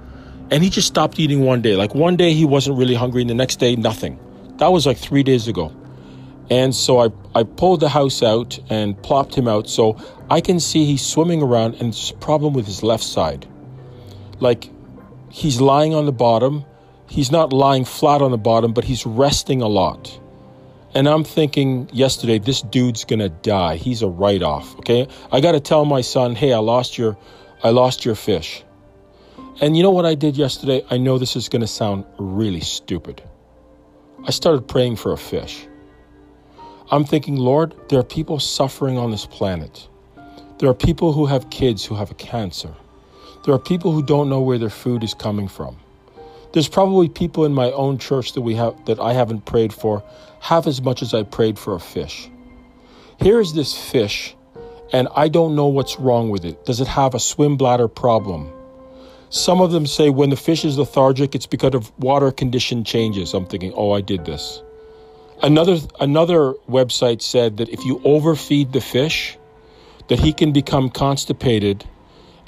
And 0.50 0.64
he 0.64 0.68
just 0.68 0.88
stopped 0.88 1.20
eating 1.20 1.44
one 1.44 1.62
day. 1.62 1.76
Like 1.76 1.94
one 1.94 2.16
day 2.16 2.32
he 2.32 2.44
wasn't 2.44 2.78
really 2.78 2.96
hungry, 2.96 3.20
and 3.20 3.30
the 3.30 3.34
next 3.34 3.60
day, 3.60 3.76
nothing. 3.76 4.18
That 4.56 4.72
was 4.72 4.86
like 4.86 4.98
three 4.98 5.22
days 5.22 5.46
ago. 5.46 5.72
And 6.50 6.74
so 6.74 6.98
I, 6.98 7.08
I 7.34 7.42
pulled 7.42 7.80
the 7.80 7.88
house 7.88 8.22
out 8.22 8.58
and 8.70 9.00
plopped 9.02 9.34
him 9.34 9.48
out. 9.48 9.68
So 9.68 9.98
I 10.30 10.40
can 10.40 10.60
see 10.60 10.84
he's 10.84 11.04
swimming 11.04 11.42
around 11.42 11.74
and 11.74 11.92
there's 11.92 12.10
a 12.10 12.14
problem 12.14 12.54
with 12.54 12.66
his 12.66 12.82
left 12.82 13.04
side. 13.04 13.46
Like 14.40 14.70
he's 15.30 15.60
lying 15.60 15.94
on 15.94 16.06
the 16.06 16.12
bottom. 16.12 16.64
He's 17.08 17.30
not 17.30 17.52
lying 17.52 17.84
flat 17.84 18.22
on 18.22 18.30
the 18.30 18.38
bottom, 18.38 18.72
but 18.72 18.84
he's 18.84 19.06
resting 19.06 19.62
a 19.62 19.68
lot. 19.68 20.18
And 20.94 21.06
I'm 21.06 21.24
thinking 21.24 21.88
yesterday, 21.92 22.38
this 22.38 22.62
dude's 22.62 23.04
gonna 23.04 23.28
die. 23.28 23.76
He's 23.76 24.02
a 24.02 24.08
write 24.08 24.42
off. 24.42 24.74
Okay. 24.78 25.06
I 25.30 25.40
gotta 25.40 25.60
tell 25.60 25.84
my 25.84 26.00
son, 26.00 26.34
hey, 26.34 26.52
I 26.52 26.58
lost 26.58 26.96
your 26.96 27.16
I 27.62 27.70
lost 27.70 28.04
your 28.04 28.14
fish. 28.14 28.64
And 29.60 29.76
you 29.76 29.82
know 29.82 29.90
what 29.90 30.06
I 30.06 30.14
did 30.14 30.36
yesterday? 30.36 30.84
I 30.90 30.96
know 30.96 31.18
this 31.18 31.36
is 31.36 31.48
gonna 31.48 31.66
sound 31.66 32.04
really 32.18 32.60
stupid. 32.60 33.22
I 34.24 34.30
started 34.30 34.66
praying 34.66 34.96
for 34.96 35.12
a 35.12 35.16
fish. 35.18 35.66
I'm 36.90 37.04
thinking, 37.04 37.36
Lord, 37.36 37.74
there 37.90 37.98
are 37.98 38.04
people 38.04 38.40
suffering 38.40 38.96
on 38.96 39.10
this 39.10 39.26
planet. 39.26 39.86
There 40.58 40.70
are 40.70 40.74
people 40.74 41.12
who 41.12 41.26
have 41.26 41.50
kids 41.50 41.84
who 41.84 41.94
have 41.96 42.10
a 42.10 42.14
cancer. 42.14 42.74
There 43.44 43.52
are 43.52 43.58
people 43.58 43.92
who 43.92 44.02
don't 44.02 44.30
know 44.30 44.40
where 44.40 44.56
their 44.56 44.70
food 44.70 45.04
is 45.04 45.12
coming 45.12 45.48
from. 45.48 45.76
There's 46.54 46.68
probably 46.68 47.10
people 47.10 47.44
in 47.44 47.52
my 47.52 47.70
own 47.72 47.98
church 47.98 48.32
that 48.32 48.40
we 48.40 48.54
have 48.54 48.86
that 48.86 48.98
I 48.98 49.12
haven't 49.12 49.44
prayed 49.44 49.74
for 49.74 50.02
half 50.40 50.66
as 50.66 50.80
much 50.80 51.02
as 51.02 51.12
I 51.12 51.24
prayed 51.24 51.58
for 51.58 51.74
a 51.74 51.80
fish. 51.80 52.30
Here 53.20 53.38
is 53.38 53.52
this 53.52 53.76
fish, 53.76 54.34
and 54.90 55.08
I 55.14 55.28
don't 55.28 55.56
know 55.56 55.66
what's 55.66 56.00
wrong 56.00 56.30
with 56.30 56.46
it. 56.46 56.64
Does 56.64 56.80
it 56.80 56.88
have 56.88 57.14
a 57.14 57.20
swim 57.20 57.58
bladder 57.58 57.88
problem? 57.88 58.50
Some 59.28 59.60
of 59.60 59.72
them 59.72 59.86
say 59.86 60.08
when 60.08 60.30
the 60.30 60.36
fish 60.36 60.64
is 60.64 60.78
lethargic, 60.78 61.34
it's 61.34 61.46
because 61.46 61.74
of 61.74 61.92
water 61.98 62.30
condition 62.30 62.82
changes. 62.82 63.34
I'm 63.34 63.44
thinking, 63.44 63.74
oh, 63.74 63.92
I 63.92 64.00
did 64.00 64.24
this. 64.24 64.62
Another 65.42 65.78
another 66.00 66.54
website 66.68 67.22
said 67.22 67.58
that 67.58 67.68
if 67.68 67.84
you 67.84 68.00
overfeed 68.04 68.72
the 68.72 68.80
fish, 68.80 69.38
that 70.08 70.18
he 70.18 70.32
can 70.32 70.52
become 70.52 70.90
constipated, 70.90 71.84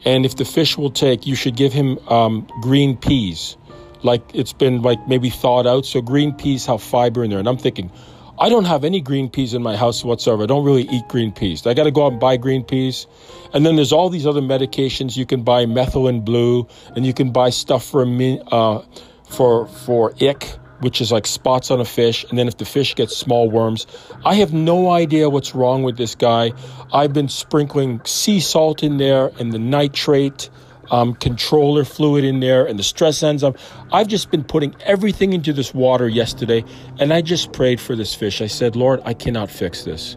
and 0.04 0.26
if 0.26 0.36
the 0.36 0.44
fish 0.44 0.76
will 0.76 0.90
take, 0.90 1.26
you 1.26 1.36
should 1.36 1.56
give 1.56 1.72
him 1.72 1.98
um, 2.08 2.48
green 2.62 2.96
peas, 2.96 3.56
like 4.02 4.22
it's 4.34 4.52
been 4.52 4.82
like 4.82 4.98
maybe 5.06 5.30
thawed 5.30 5.66
out. 5.66 5.86
So 5.86 6.00
green 6.00 6.32
peas 6.32 6.66
have 6.66 6.82
fiber 6.82 7.22
in 7.22 7.30
there, 7.30 7.38
and 7.38 7.48
I'm 7.48 7.58
thinking, 7.58 7.92
I 8.40 8.48
don't 8.48 8.64
have 8.64 8.84
any 8.84 9.02
green 9.02 9.28
peas 9.28 9.52
in 9.52 9.62
my 9.62 9.76
house 9.76 10.02
whatsoever. 10.02 10.44
I 10.44 10.46
don't 10.46 10.64
really 10.64 10.88
eat 10.88 11.06
green 11.08 11.30
peas. 11.30 11.66
I 11.66 11.74
got 11.74 11.84
to 11.84 11.90
go 11.90 12.06
out 12.06 12.12
and 12.12 12.20
buy 12.20 12.38
green 12.38 12.64
peas. 12.64 13.06
And 13.52 13.66
then 13.66 13.76
there's 13.76 13.92
all 13.92 14.08
these 14.08 14.26
other 14.26 14.40
medications. 14.40 15.14
You 15.14 15.26
can 15.26 15.42
buy 15.42 15.66
methylene 15.66 16.24
blue, 16.24 16.66
and 16.96 17.04
you 17.04 17.12
can 17.12 17.32
buy 17.32 17.50
stuff 17.50 17.84
for 17.84 18.02
uh, 18.50 18.82
for 19.28 19.66
for 19.66 20.14
ick, 20.22 20.56
which 20.80 21.00
is 21.00 21.12
like 21.12 21.26
spots 21.26 21.70
on 21.70 21.80
a 21.80 21.84
fish. 21.84 22.24
And 22.28 22.38
then 22.38 22.48
if 22.48 22.58
the 22.58 22.64
fish 22.64 22.94
gets 22.94 23.16
small 23.16 23.50
worms, 23.50 23.86
I 24.24 24.34
have 24.36 24.52
no 24.52 24.90
idea 24.90 25.30
what's 25.30 25.54
wrong 25.54 25.82
with 25.82 25.96
this 25.96 26.14
guy. 26.14 26.52
I've 26.92 27.12
been 27.12 27.28
sprinkling 27.28 28.00
sea 28.04 28.40
salt 28.40 28.82
in 28.82 28.96
there 28.96 29.30
and 29.38 29.52
the 29.52 29.58
nitrate 29.58 30.50
um, 30.90 31.14
controller 31.14 31.84
fluid 31.84 32.24
in 32.24 32.40
there 32.40 32.66
and 32.66 32.78
the 32.78 32.82
stress 32.82 33.22
enzyme. 33.22 33.54
I've 33.92 34.08
just 34.08 34.30
been 34.30 34.44
putting 34.44 34.74
everything 34.84 35.32
into 35.32 35.52
this 35.52 35.72
water 35.72 36.08
yesterday, 36.08 36.64
and 36.98 37.12
I 37.12 37.22
just 37.22 37.52
prayed 37.52 37.80
for 37.80 37.94
this 37.96 38.14
fish. 38.14 38.40
I 38.40 38.46
said, 38.46 38.76
Lord, 38.76 39.00
I 39.04 39.14
cannot 39.14 39.50
fix 39.50 39.84
this. 39.84 40.16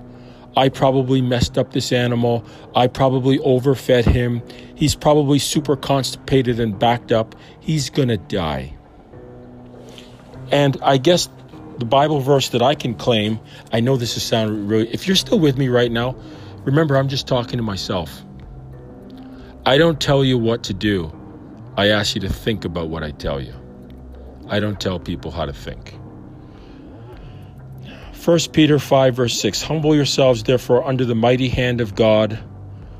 I 0.56 0.70
probably 0.70 1.22
messed 1.22 1.58
up 1.58 1.74
this 1.74 1.92
animal. 1.92 2.46
I 2.76 2.88
probably 2.88 3.40
overfed 3.40 4.06
him. 4.06 4.44
He's 4.76 4.96
probably 4.96 5.40
super 5.40 5.76
constipated 5.76 6.60
and 6.60 6.78
backed 6.78 7.12
up. 7.12 7.36
He's 7.60 7.90
to 7.90 8.18
die. 8.18 8.76
And 10.54 10.78
I 10.84 10.98
guess 10.98 11.30
the 11.80 11.86
Bible 11.86 12.20
verse 12.20 12.50
that 12.50 12.62
I 12.62 12.76
can 12.76 12.94
claim, 12.94 13.40
I 13.72 13.80
know 13.80 13.98
this 13.98 14.18
is 14.18 14.22
sound 14.22 14.70
really, 14.70 14.88
if 14.94 15.08
you're 15.08 15.16
still 15.16 15.40
with 15.40 15.58
me 15.58 15.68
right 15.68 15.92
now, 15.92 16.16
remember 16.64 16.96
I'm 16.96 17.08
just 17.08 17.28
talking 17.28 17.58
to 17.58 17.64
myself. 17.64 18.22
I 19.66 19.80
don't 19.80 20.00
tell 20.00 20.24
you 20.24 20.38
what 20.38 20.66
to 20.66 20.76
do. 20.76 21.12
I 21.76 21.88
ask 21.88 22.14
you 22.14 22.22
to 22.22 22.30
think 22.30 22.66
about 22.66 22.90
what 22.90 23.02
I 23.02 23.10
tell 23.10 23.42
you. 23.42 23.56
I 24.48 24.60
don't 24.60 24.80
tell 24.80 25.00
people 25.00 25.32
how 25.32 25.46
to 25.46 25.54
think. 25.54 25.96
1 28.24 28.40
Peter 28.52 28.78
5, 28.78 29.16
verse 29.16 29.42
6 29.42 29.64
Humble 29.64 29.96
yourselves, 29.96 30.44
therefore, 30.44 30.86
under 30.86 31.04
the 31.04 31.16
mighty 31.16 31.50
hand 31.50 31.82
of 31.82 31.96
God, 31.96 32.38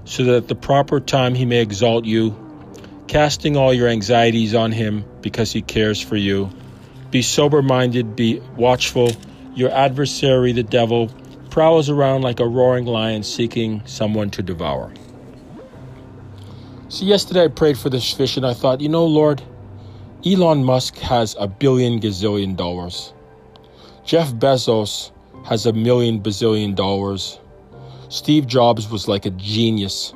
so 0.06 0.24
that 0.24 0.36
at 0.36 0.48
the 0.48 0.56
proper 0.56 1.00
time 1.00 1.36
he 1.36 1.46
may 1.46 1.62
exalt 1.62 2.06
you, 2.06 2.36
casting 3.08 3.56
all 3.56 3.72
your 3.72 3.90
anxieties 3.90 4.56
on 4.56 4.72
him 4.72 5.06
because 5.22 5.52
he 5.52 5.62
cares 5.62 6.02
for 6.02 6.16
you. 6.16 6.50
Be 7.14 7.22
sober 7.22 7.62
minded, 7.62 8.16
be 8.16 8.42
watchful. 8.58 9.12
Your 9.54 9.70
adversary, 9.70 10.52
the 10.52 10.64
devil, 10.64 11.12
prowls 11.52 11.88
around 11.88 12.24
like 12.24 12.40
a 12.40 12.48
roaring 12.48 12.86
lion 12.86 13.22
seeking 13.22 13.84
someone 13.86 14.32
to 14.32 14.42
devour. 14.42 14.92
So, 16.90 17.06
yesterday 17.06 17.44
I 17.44 17.50
prayed 17.50 17.78
for 17.78 17.92
this 17.92 18.12
fish 18.12 18.36
and 18.36 18.44
I 18.44 18.56
thought, 18.56 18.82
you 18.82 18.90
know, 18.90 19.06
Lord, 19.06 19.44
Elon 20.26 20.64
Musk 20.64 20.98
has 20.98 21.36
a 21.40 21.46
billion 21.48 22.00
gazillion 22.00 22.58
dollars. 22.58 23.14
Jeff 24.04 24.34
Bezos 24.34 25.12
has 25.46 25.68
a 25.68 25.74
million 25.74 26.20
bazillion 26.20 26.74
dollars. 26.74 27.40
Steve 28.10 28.48
Jobs 28.48 28.90
was 28.90 29.08
like 29.08 29.28
a 29.28 29.32
genius. 29.38 30.16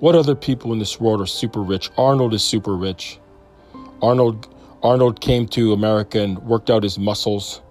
What 0.00 0.16
other 0.16 0.34
people 0.34 0.72
in 0.72 0.80
this 0.80 0.98
world 0.98 1.20
are 1.20 1.26
super 1.26 1.62
rich? 1.62 1.88
Arnold 1.96 2.34
is 2.34 2.42
super 2.42 2.74
rich. 2.74 3.20
Arnold 4.02 4.48
Arnold 4.84 5.22
came 5.22 5.48
to 5.48 5.72
America 5.72 6.20
and 6.20 6.38
worked 6.40 6.68
out 6.68 6.82
his 6.82 6.98
muscles. 6.98 7.62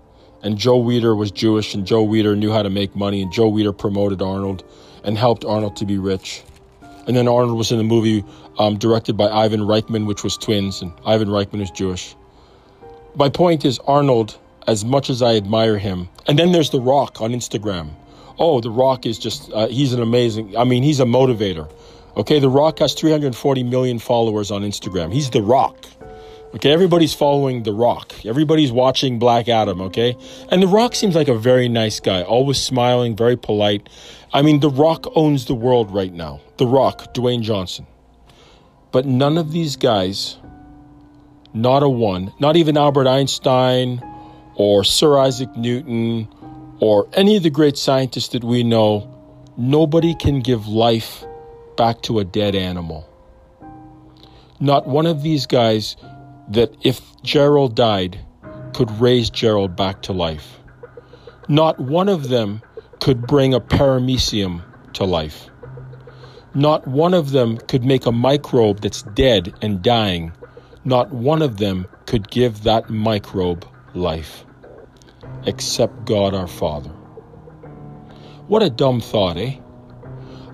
And 0.42 0.58
Joe 0.58 0.82
Weider 0.82 1.16
was 1.16 1.32
Jewish, 1.32 1.76
and 1.76 1.86
Joe 1.86 2.06
Weider 2.06 2.36
knew 2.36 2.52
how 2.52 2.64
to 2.64 2.72
make 2.72 2.96
money, 2.96 3.22
and 3.22 3.32
Joe 3.32 3.52
Weider 3.52 3.78
promoted 3.78 4.22
Arnold 4.22 4.64
and 5.04 5.16
helped 5.16 5.46
Arnold 5.46 5.76
to 5.78 5.86
be 5.86 6.00
rich. 6.00 6.44
And 7.06 7.16
then 7.16 7.28
Arnold 7.28 7.56
was 7.56 7.72
in 7.72 7.80
a 7.80 7.84
movie 7.84 8.26
um, 8.58 8.80
directed 8.80 9.16
by 9.16 9.30
Ivan 9.30 9.62
Reitman, 9.62 10.08
which 10.08 10.24
was 10.24 10.38
twins, 10.38 10.82
and 10.82 10.92
Ivan 11.06 11.28
Reitman 11.28 11.62
is 11.62 11.70
Jewish. 11.70 12.16
My 13.16 13.30
point 13.30 13.64
is, 13.64 13.78
Arnold, 13.86 14.38
as 14.66 14.84
much 14.84 15.12
as 15.12 15.22
I 15.22 15.36
admire 15.36 15.78
him, 15.78 16.10
and 16.28 16.40
then 16.40 16.52
there's 16.52 16.72
The 16.72 16.82
Rock 16.82 17.22
on 17.22 17.32
Instagram. 17.32 17.92
Oh, 18.40 18.60
The 18.60 18.72
Rock 18.72 19.06
is 19.06 19.20
just, 19.20 19.52
uh, 19.54 19.68
he's 19.68 19.94
an 19.94 20.02
amazing, 20.02 20.58
I 20.58 20.64
mean, 20.64 20.82
he's 20.82 21.00
a 21.00 21.06
motivator. 21.06 21.72
Okay, 22.18 22.40
The 22.40 22.50
Rock 22.50 22.80
has 22.80 22.96
340 22.96 23.64
million 23.64 24.00
followers 24.00 24.50
on 24.50 24.64
Instagram. 24.64 25.14
He's 25.14 25.30
The 25.30 25.44
Rock. 25.44 25.86
Okay, 26.56 26.72
everybody's 26.72 27.16
following 27.16 27.64
The 27.64 27.74
Rock. 27.74 28.14
Everybody's 28.24 28.72
watching 28.72 29.18
Black 29.18 29.50
Adam, 29.50 29.82
okay? 29.82 30.16
And 30.50 30.62
The 30.62 30.68
Rock 30.68 30.94
seems 30.94 31.16
like 31.16 31.28
a 31.28 31.36
very 31.36 31.68
nice 31.68 32.00
guy, 32.00 32.22
always 32.22 32.62
smiling, 32.62 33.16
very 33.16 33.36
polite. 33.36 33.90
I 34.32 34.44
mean, 34.44 34.60
The 34.60 34.70
Rock 34.70 35.08
owns 35.16 35.46
the 35.46 35.56
world 35.56 35.92
right 35.92 36.14
now. 36.14 36.42
The 36.58 36.68
Rock, 36.68 37.16
Dwayne 37.16 37.42
Johnson. 37.42 37.88
But 38.92 39.08
none 39.08 39.40
of 39.40 39.52
these 39.52 39.78
guys, 39.78 40.38
not 41.56 41.82
a 41.82 41.90
one, 41.90 42.32
not 42.40 42.56
even 42.56 42.78
Albert 42.78 43.08
Einstein 43.08 44.04
or 44.54 44.84
Sir 44.84 45.18
Isaac 45.18 45.58
Newton 45.58 46.28
or 46.80 47.10
any 47.14 47.36
of 47.36 47.42
the 47.42 47.50
great 47.50 47.78
scientists 47.78 48.30
that 48.30 48.44
we 48.44 48.62
know, 48.62 49.10
nobody 49.58 50.14
can 50.14 50.42
give 50.42 50.68
life 50.68 51.26
back 51.78 52.04
to 52.04 52.20
a 52.20 52.24
dead 52.24 52.54
animal. 52.54 53.10
Not 54.60 54.88
one 54.88 55.08
of 55.08 55.24
these 55.24 55.48
guys 55.48 55.98
that 56.50 56.76
if 56.84 57.02
Gerald 57.22 57.76
died, 57.76 58.20
could 58.74 58.92
raise 59.00 59.30
Gerald 59.30 59.76
back 59.76 60.02
to 60.04 60.14
life. 60.14 60.60
Not 61.48 61.80
one 61.80 62.10
of 62.10 62.30
them 62.30 62.62
could 63.00 63.28
bring 63.28 63.54
a 63.54 63.60
paramecium 63.60 64.64
to 64.94 65.04
life. 65.04 65.50
Not 66.54 66.88
one 66.88 67.14
of 67.14 67.32
them 67.32 67.58
could 67.58 67.84
make 67.84 68.06
a 68.06 68.12
microbe 68.12 68.82
that's 68.82 69.04
dead 69.04 69.54
and 69.62 69.82
dying. 69.82 70.32
Not 70.86 71.12
one 71.12 71.42
of 71.42 71.58
them 71.58 71.88
could 72.06 72.30
give 72.30 72.64
that 72.64 72.90
microbe 72.90 73.66
life, 73.94 74.46
except 75.46 76.06
God 76.06 76.34
our 76.34 76.48
Father. 76.48 76.92
What 78.48 78.64
a 78.64 78.70
dumb 78.70 79.02
thought, 79.02 79.38
eh? 79.38 79.58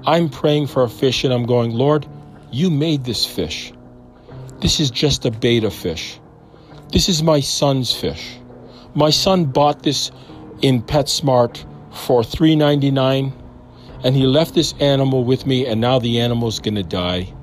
I'm 0.06 0.30
praying 0.30 0.68
for 0.68 0.84
a 0.84 0.90
fish 0.90 1.24
and 1.24 1.34
I'm 1.34 1.46
going, 1.46 1.72
Lord, 1.72 2.08
you 2.52 2.70
made 2.70 3.04
this 3.04 3.26
fish. 3.26 3.74
This 4.62 4.80
is 4.80 4.92
just 4.92 5.26
a 5.26 5.32
betta 5.32 5.72
fish. 5.72 6.20
This 6.92 7.08
is 7.08 7.24
my 7.24 7.40
son's 7.40 7.94
fish. 7.94 8.38
My 8.94 9.10
son 9.10 9.46
bought 9.46 9.84
this 9.84 10.12
in 10.62 10.82
PetSmart 10.82 11.64
for 11.96 12.22
$3.99 12.22 13.34
and 14.04 14.16
he 14.16 14.24
left 14.24 14.56
this 14.56 14.74
animal 14.80 15.24
with 15.24 15.46
me 15.46 15.66
and 15.66 15.80
now 15.80 16.00
the 16.00 16.20
animal's 16.20 16.60
going 16.60 16.76
to 16.76 16.84
die 16.84 17.34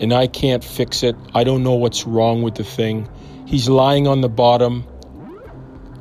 and 0.00 0.12
I 0.12 0.26
can't 0.26 0.64
fix 0.64 1.02
it. 1.02 1.16
I 1.34 1.44
don't 1.44 1.62
know 1.62 1.74
what's 1.74 2.06
wrong 2.06 2.42
with 2.42 2.54
the 2.54 2.64
thing. 2.64 3.08
He's 3.46 3.68
lying 3.68 4.06
on 4.06 4.22
the 4.22 4.28
bottom 4.28 4.84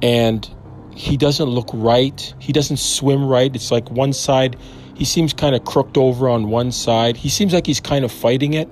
and 0.01 0.49
he 0.95 1.17
doesn't 1.17 1.49
look 1.49 1.69
right. 1.73 2.33
He 2.39 2.53
doesn't 2.53 2.77
swim 2.77 3.25
right. 3.25 3.53
It's 3.53 3.71
like 3.71 3.91
one 3.91 4.13
side, 4.13 4.57
he 4.95 5.03
seems 5.03 5.33
kind 5.33 5.53
of 5.53 5.65
crooked 5.65 5.97
over 5.97 6.29
on 6.29 6.49
one 6.49 6.71
side. 6.71 7.17
He 7.17 7.27
seems 7.27 7.53
like 7.53 7.67
he's 7.67 7.81
kind 7.81 8.05
of 8.05 8.11
fighting 8.11 8.53
it. 8.53 8.69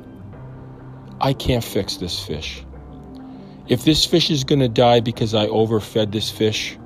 I 1.23 1.31
can't 1.31 1.63
fix 1.63 1.95
this 1.95 2.19
fish. 2.19 2.65
If 3.69 3.85
this 3.85 4.05
fish 4.05 4.29
is 4.29 4.43
going 4.43 4.59
to 4.59 4.67
die 4.67 4.99
because 4.99 5.33
I 5.33 5.47
overfed 5.47 6.11
this 6.11 6.29
fish 6.29 6.77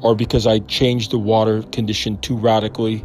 or 0.00 0.16
because 0.16 0.46
I 0.46 0.60
changed 0.60 1.10
the 1.10 1.18
water 1.18 1.62
condition 1.62 2.16
too 2.16 2.38
radically, 2.38 3.04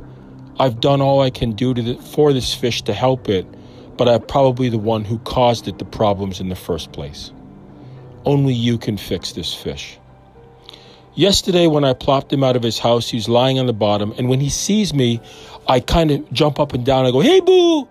I've 0.58 0.80
done 0.80 1.02
all 1.02 1.20
I 1.20 1.30
can 1.30 1.52
do 1.52 1.74
the, 1.74 1.96
for 1.96 2.32
this 2.32 2.54
fish 2.54 2.84
to 2.84 2.94
help 2.94 3.28
it, 3.28 3.46
but 3.98 4.08
I'm 4.08 4.22
probably 4.22 4.70
the 4.70 4.78
one 4.78 5.04
who 5.04 5.20
caused 5.20 5.68
it 5.68 5.78
the 5.78 5.84
problems 5.84 6.40
in 6.40 6.48
the 6.48 6.56
first 6.56 6.94
place. 6.94 7.34
Only 8.24 8.54
you 8.54 8.78
can 8.78 8.96
fix 8.96 9.34
this 9.34 9.54
fish. 9.54 10.00
Yesterday, 11.16 11.68
when 11.68 11.84
I 11.84 11.94
plopped 11.96 12.32
him 12.32 12.46
out 12.46 12.56
of 12.56 12.64
his 12.64 12.80
house, 12.80 13.10
he 13.10 13.18
was 13.18 13.28
lying 13.28 13.60
on 13.60 13.66
the 13.66 13.74
bottom, 13.74 14.14
and 14.18 14.30
when 14.30 14.40
he 14.40 14.50
sees 14.50 14.94
me, 14.94 15.20
I 15.68 15.82
kind 15.82 16.12
of 16.12 16.32
jump 16.32 16.62
up 16.62 16.74
and 16.74 16.86
down. 16.86 17.06
I 17.06 17.12
go, 17.12 17.20
Hey, 17.20 17.42
boo! 17.42 17.90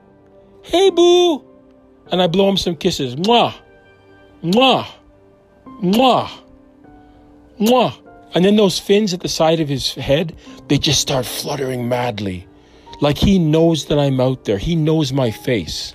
Hey, 0.63 0.89
boo! 0.89 1.46
And 2.11 2.23
I 2.23 2.27
blow 2.27 2.49
him 2.49 2.57
some 2.57 2.77
kisses. 2.77 3.17
Mwah, 3.17 3.55
mwah, 4.43 4.87
mwah, 5.83 6.31
mwah. 7.61 7.95
And 8.35 8.45
then 8.45 8.57
those 8.57 8.79
fins 8.79 9.15
at 9.15 9.21
the 9.21 9.29
side 9.29 9.61
of 9.61 9.69
his 9.69 9.95
head, 9.95 10.37
they 10.69 10.79
just 10.79 11.01
start 11.01 11.25
fluttering 11.25 11.89
madly. 11.89 12.47
Like 13.01 13.19
he 13.19 13.39
knows 13.39 13.87
that 13.87 13.99
I'm 13.99 14.21
out 14.21 14.45
there. 14.45 14.59
He 14.59 14.77
knows 14.77 15.13
my 15.13 15.31
face. 15.31 15.95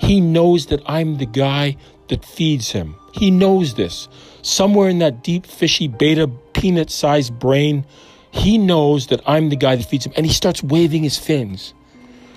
He 0.00 0.20
knows 0.20 0.66
that 0.66 0.82
I'm 0.86 1.18
the 1.18 1.26
guy 1.26 1.76
that 2.08 2.24
feeds 2.24 2.72
him. 2.72 2.96
He 3.12 3.30
knows 3.30 3.74
this. 3.74 4.08
Somewhere 4.42 4.88
in 4.88 4.98
that 4.98 5.22
deep, 5.22 5.46
fishy, 5.46 5.88
betta, 5.88 6.28
peanut 6.52 6.90
sized 6.90 7.38
brain, 7.38 7.86
he 8.30 8.58
knows 8.58 9.06
that 9.06 9.22
I'm 9.26 9.48
the 9.48 9.56
guy 9.56 9.76
that 9.76 9.86
feeds 9.86 10.06
him. 10.06 10.12
And 10.16 10.26
he 10.26 10.32
starts 10.32 10.62
waving 10.62 11.02
his 11.02 11.18
fins. 11.18 11.72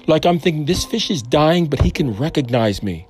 Like 0.08 0.26
I'm 0.26 0.40
thinking, 0.40 0.66
this 0.66 0.86
fish 0.86 1.12
is 1.12 1.22
dying, 1.22 1.68
but 1.68 1.82
he 1.82 1.92
can 1.92 2.16
recognize 2.16 2.82
me. 2.82 3.06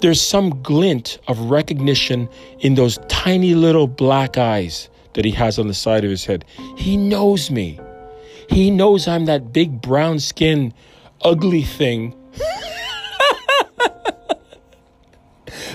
There's 0.00 0.20
some 0.20 0.62
glint 0.62 1.18
of 1.26 1.50
recognition 1.50 2.28
in 2.60 2.74
those 2.74 2.98
tiny 3.08 3.54
little 3.54 3.86
black 3.86 4.36
eyes 4.36 4.90
that 5.14 5.24
he 5.24 5.30
has 5.32 5.58
on 5.58 5.68
the 5.68 5.74
side 5.74 6.04
of 6.04 6.10
his 6.10 6.26
head. 6.26 6.44
He 6.76 6.98
knows 6.98 7.50
me. 7.50 7.80
He 8.50 8.70
knows 8.70 9.08
I'm 9.08 9.24
that 9.24 9.54
big 9.54 9.80
brown 9.80 10.20
skin, 10.20 10.74
ugly 11.22 11.62
thing 11.62 12.14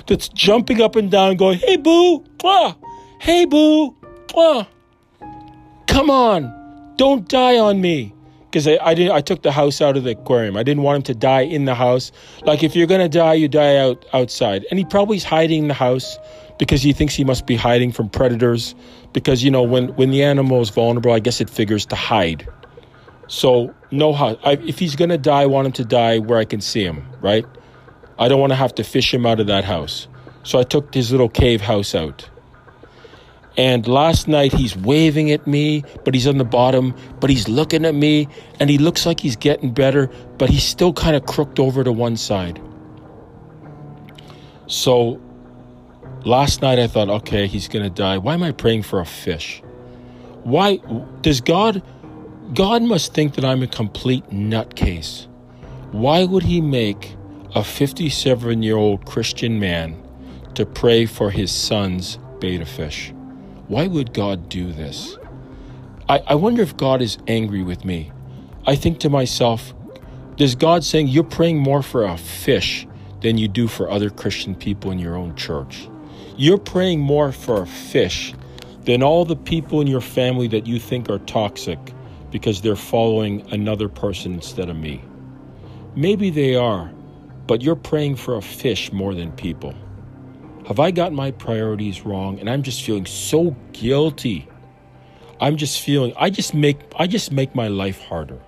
that's 0.08 0.30
jumping 0.30 0.82
up 0.82 0.96
and 0.96 1.10
down, 1.10 1.36
going, 1.36 1.58
Hey, 1.60 1.78
boo, 1.78 2.24
ah, 2.44 2.78
hey, 3.20 3.46
boo, 3.46 3.96
ah, 4.36 4.68
come 5.88 6.10
on, 6.10 6.94
don't 6.96 7.28
die 7.28 7.58
on 7.58 7.82
me 7.82 8.14
because 8.54 8.68
I, 8.68 8.78
I, 8.84 8.94
did 8.94 9.10
I 9.10 9.20
took 9.20 9.42
the 9.42 9.52
house 9.52 9.82
out 9.82 9.98
of 9.98 10.04
the 10.04 10.12
aquarium. 10.12 10.56
I 10.56 10.62
didn't 10.62 10.84
want 10.84 10.98
him 10.98 11.02
to 11.04 11.16
die 11.16 11.42
in 11.42 11.66
the 11.66 11.74
house. 11.74 12.12
Like 12.44 12.64
if 12.64 12.76
you're 12.76 12.86
gonna 12.86 13.10
die, 13.10 13.34
you 13.34 13.48
die 13.48 13.78
out 13.78 14.06
outside. 14.14 14.64
And 14.70 14.78
he 14.78 14.86
probably's 14.86 15.24
hiding 15.24 15.64
in 15.64 15.68
the 15.70 15.74
house 15.74 16.20
because 16.60 16.84
he 16.84 16.94
thinks 16.94 17.16
he 17.16 17.24
must 17.24 17.48
be 17.48 17.56
hiding 17.56 17.92
from 17.92 18.10
predators. 18.10 18.76
Because 19.12 19.44
you 19.44 19.50
know 19.50 19.64
when 19.64 19.88
when 19.96 20.12
the 20.12 20.22
animal 20.22 20.62
is 20.62 20.70
vulnerable, 20.70 21.12
I 21.12 21.20
guess 21.20 21.42
it 21.42 21.50
figures 21.50 21.88
to 21.88 21.96
hide. 21.96 22.48
So 23.28 23.74
no 23.90 24.14
how 24.14 24.38
if 24.44 24.78
he's 24.78 24.96
gonna 24.96 25.18
die, 25.18 25.42
I 25.42 25.46
want 25.48 25.66
him 25.66 25.74
to 25.74 25.86
die 25.86 26.20
where 26.20 26.38
I 26.38 26.46
can 26.46 26.62
see 26.62 26.84
him. 26.84 27.04
Right? 27.22 27.48
I 28.20 28.28
don't 28.28 28.40
want 28.40 28.52
to 28.52 28.56
have 28.56 28.76
to 28.76 28.84
fish 28.84 29.12
him 29.12 29.26
out 29.26 29.40
of 29.40 29.48
that 29.48 29.64
house. 29.64 30.08
So 30.44 30.60
I 30.60 30.64
took 30.64 30.94
his 30.94 31.12
little 31.12 31.30
cave 31.30 31.62
house 31.62 31.96
out. 31.96 32.30
And 33.56 33.88
last 33.88 34.28
night 34.28 34.52
he's 34.52 34.76
waving 34.76 35.32
at 35.32 35.46
me, 35.46 35.84
but 36.04 36.14
he's 36.14 36.28
on 36.28 36.38
the 36.38 36.46
bottom, 36.46 36.96
but 37.20 37.30
he's 37.30 37.48
looking 37.48 37.86
at 37.86 37.94
me, 37.94 38.28
and 38.60 38.70
he 38.70 38.78
looks 38.78 39.06
like 39.06 39.20
he's 39.20 39.36
getting 39.36 39.72
better, 39.72 40.10
but 40.38 40.50
he's 40.50 40.64
still 40.64 40.94
kind 40.94 41.16
of 41.16 41.26
crooked 41.26 41.60
over 41.60 41.84
to 41.84 41.92
one 41.92 42.18
side. 42.18 42.60
So 44.66 45.22
last 46.26 46.62
night 46.62 46.80
I 46.80 46.88
thought, 46.88 47.10
okay, 47.10 47.46
he's 47.48 47.68
going 47.68 47.84
to 47.84 47.92
die. 47.92 48.18
Why 48.18 48.34
am 48.34 48.44
I 48.44 48.52
praying 48.52 48.84
for 48.84 49.00
a 49.00 49.06
fish? 49.06 49.62
Why 50.44 50.78
does 51.22 51.40
God 51.40 51.84
God 52.54 52.84
must 52.84 53.14
think 53.14 53.34
that 53.36 53.46
I'm 53.46 53.64
a 53.64 53.68
complete 53.68 54.30
nutcase. 54.30 55.28
Why 55.92 56.24
would 56.24 56.44
he 56.44 56.62
make 56.62 57.16
a 57.56 57.62
57-year-old 57.62 59.06
Christian 59.06 59.60
man 59.60 59.98
to 60.54 60.66
pray 60.66 61.06
for 61.08 61.32
his 61.32 61.52
son's 61.52 62.20
betta 62.40 62.66
fish? 62.66 63.13
Why 63.68 63.88
would 63.88 64.14
God 64.14 64.50
do 64.50 64.74
this? 64.74 65.18
I, 66.10 66.20
I 66.28 66.36
wonder 66.36 66.62
if 66.62 66.76
God 66.76 67.02
is 67.02 67.18
angry 67.28 67.64
with 67.64 67.86
me. 67.86 68.12
I 68.68 68.76
think 68.76 69.00
to 69.00 69.10
myself, 69.10 69.74
does 70.36 70.56
God 70.56 70.84
saying 70.84 71.08
you're 71.08 71.24
praying 71.24 71.60
more 71.60 71.82
for 71.82 72.04
a 72.04 72.18
fish 72.18 72.86
than 73.22 73.38
you 73.38 73.48
do 73.48 73.70
for 73.70 73.90
other 73.90 74.10
Christian 74.10 74.54
people 74.54 74.92
in 74.92 75.00
your 75.00 75.16
own 75.16 75.36
church? 75.36 75.88
You're 76.36 76.58
praying 76.58 77.00
more 77.00 77.32
for 77.32 77.62
a 77.62 77.68
fish 77.68 78.34
than 78.84 79.02
all 79.02 79.24
the 79.24 79.36
people 79.36 79.80
in 79.80 79.88
your 79.88 80.02
family 80.02 80.48
that 80.50 80.68
you 80.68 80.78
think 80.78 81.10
are 81.10 81.20
toxic 81.20 81.80
because 82.32 82.62
they're 82.62 82.76
following 82.76 83.50
another 83.54 83.88
person 83.88 84.34
instead 84.34 84.70
of 84.70 84.76
me. 84.76 85.02
Maybe 85.96 86.32
they 86.32 86.56
are, 86.56 86.92
but 87.48 87.62
you're 87.62 87.76
praying 87.76 88.18
for 88.18 88.36
a 88.36 88.42
fish 88.42 88.92
more 88.92 89.14
than 89.14 89.32
people. 89.32 89.74
Have 90.68 90.80
I 90.80 90.92
got 90.92 91.12
my 91.12 91.32
priorities 91.32 92.06
wrong 92.06 92.40
and 92.40 92.50
I'm 92.50 92.64
just 92.64 92.84
feeling 92.84 93.06
so 93.06 93.54
guilty? 93.74 94.48
I'm 95.42 95.58
just 95.58 95.82
feeling 95.82 96.14
I 96.16 96.30
just 96.30 96.54
make 96.54 96.80
I 96.96 97.06
just 97.06 97.34
make 97.34 97.54
my 97.54 97.68
life 97.68 98.02
harder. 98.02 98.40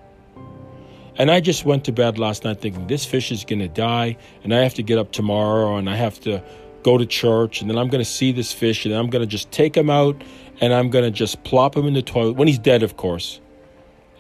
And 1.18 1.30
I 1.30 1.42
just 1.42 1.66
went 1.66 1.84
to 1.86 1.92
bed 1.92 2.18
last 2.18 2.46
night 2.46 2.62
thinking 2.62 2.88
this 2.88 3.06
fish 3.06 3.32
is 3.32 3.44
going 3.44 3.60
to 3.60 3.68
die 3.68 4.18
and 4.44 4.54
I 4.56 4.60
have 4.60 4.74
to 4.76 4.84
get 4.84 4.98
up 4.98 5.12
tomorrow 5.12 5.76
and 5.76 5.90
I 5.90 5.98
have 5.98 6.20
to 6.22 6.42
go 6.84 6.98
to 6.98 7.06
church 7.06 7.60
and 7.60 7.70
then 7.70 7.78
I'm 7.78 7.90
going 7.90 8.04
to 8.04 8.10
see 8.10 8.32
this 8.32 8.54
fish 8.54 8.86
and 8.86 8.94
I'm 8.94 9.10
going 9.10 9.22
to 9.22 9.28
just 9.28 9.52
take 9.52 9.76
him 9.76 9.90
out 9.90 10.22
and 10.62 10.74
I'm 10.74 10.90
going 10.90 11.04
to 11.04 11.12
just 11.12 11.44
plop 11.44 11.76
him 11.76 11.86
in 11.86 11.94
the 11.94 12.02
toilet 12.02 12.38
when 12.38 12.48
he's 12.48 12.60
dead 12.60 12.82
of 12.82 12.96
course. 12.96 13.42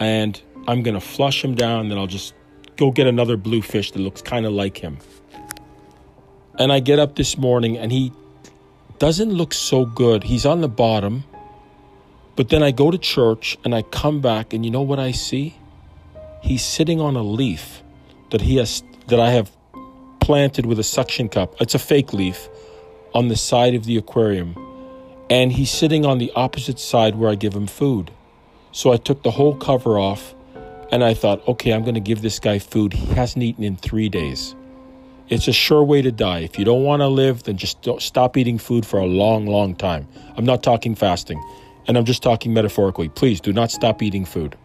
And 0.01 0.41
I'm 0.67 0.83
going 0.83 0.95
to 0.95 1.05
flush 1.05 1.43
him 1.43 1.55
down 1.55 1.81
and 1.81 1.91
then 1.91 1.97
I'll 1.97 2.07
just 2.07 2.33
go 2.75 2.91
get 2.91 3.07
another 3.07 3.37
blue 3.37 3.61
fish 3.61 3.91
that 3.91 3.99
looks 3.99 4.21
kind 4.21 4.45
of 4.45 4.51
like 4.51 4.75
him. 4.77 4.99
And 6.57 6.71
I 6.71 6.79
get 6.79 6.99
up 6.99 7.15
this 7.15 7.37
morning 7.37 7.77
and 7.77 7.91
he 7.91 8.13
doesn't 8.99 9.29
look 9.31 9.53
so 9.53 9.85
good. 9.85 10.23
He's 10.23 10.45
on 10.45 10.61
the 10.61 10.69
bottom. 10.69 11.25
But 12.35 12.49
then 12.49 12.63
I 12.63 12.71
go 12.71 12.91
to 12.91 12.97
church 12.97 13.57
and 13.63 13.73
I 13.73 13.81
come 13.81 14.21
back 14.21 14.53
and 14.53 14.65
you 14.65 14.71
know 14.71 14.81
what 14.81 14.99
I 14.99 15.11
see? 15.11 15.55
He's 16.41 16.63
sitting 16.63 17.01
on 17.01 17.15
a 17.15 17.23
leaf 17.23 17.81
that 18.31 18.41
he 18.41 18.57
has 18.57 18.83
that 19.07 19.19
I 19.19 19.31
have 19.31 19.51
planted 20.19 20.65
with 20.65 20.79
a 20.79 20.83
suction 20.83 21.29
cup. 21.29 21.55
It's 21.61 21.75
a 21.75 21.79
fake 21.79 22.13
leaf 22.13 22.49
on 23.13 23.27
the 23.27 23.35
side 23.35 23.75
of 23.75 23.85
the 23.85 23.97
aquarium. 23.97 24.55
And 25.29 25.51
he's 25.51 25.71
sitting 25.71 26.05
on 26.05 26.17
the 26.17 26.31
opposite 26.35 26.79
side 26.79 27.15
where 27.15 27.29
I 27.29 27.35
give 27.35 27.53
him 27.53 27.67
food. 27.67 28.11
So 28.71 28.91
I 28.91 28.97
took 28.97 29.23
the 29.23 29.31
whole 29.31 29.55
cover 29.55 29.97
off 29.97 30.35
and 30.91 31.03
I 31.03 31.13
thought, 31.13 31.45
okay, 31.47 31.73
I'm 31.73 31.83
going 31.83 31.95
to 31.95 31.99
give 31.99 32.21
this 32.21 32.39
guy 32.39 32.59
food. 32.59 32.93
He 32.93 33.05
hasn't 33.13 33.43
eaten 33.43 33.63
in 33.63 33.75
three 33.75 34.09
days. 34.09 34.55
It's 35.27 35.47
a 35.47 35.53
sure 35.53 35.83
way 35.83 36.03
to 36.03 36.11
die. 36.11 36.39
If 36.39 36.59
you 36.59 36.65
don't 36.65 36.83
want 36.83 37.01
to 37.01 37.07
live, 37.07 37.43
then 37.43 37.57
just 37.57 37.87
stop 37.99 38.37
eating 38.37 38.59
food 38.59 38.85
for 38.85 38.99
a 38.99 39.07
long, 39.07 39.47
long 39.47 39.75
time. 39.75 40.07
I'm 40.37 40.45
not 40.45 40.61
talking 40.61 40.93
fasting, 40.93 41.43
and 41.87 41.97
I'm 41.97 42.05
just 42.05 42.21
talking 42.21 42.53
metaphorically. 42.53 43.09
Please 43.09 43.41
do 43.41 43.51
not 43.51 43.71
stop 43.71 44.03
eating 44.03 44.23
food. 44.23 44.55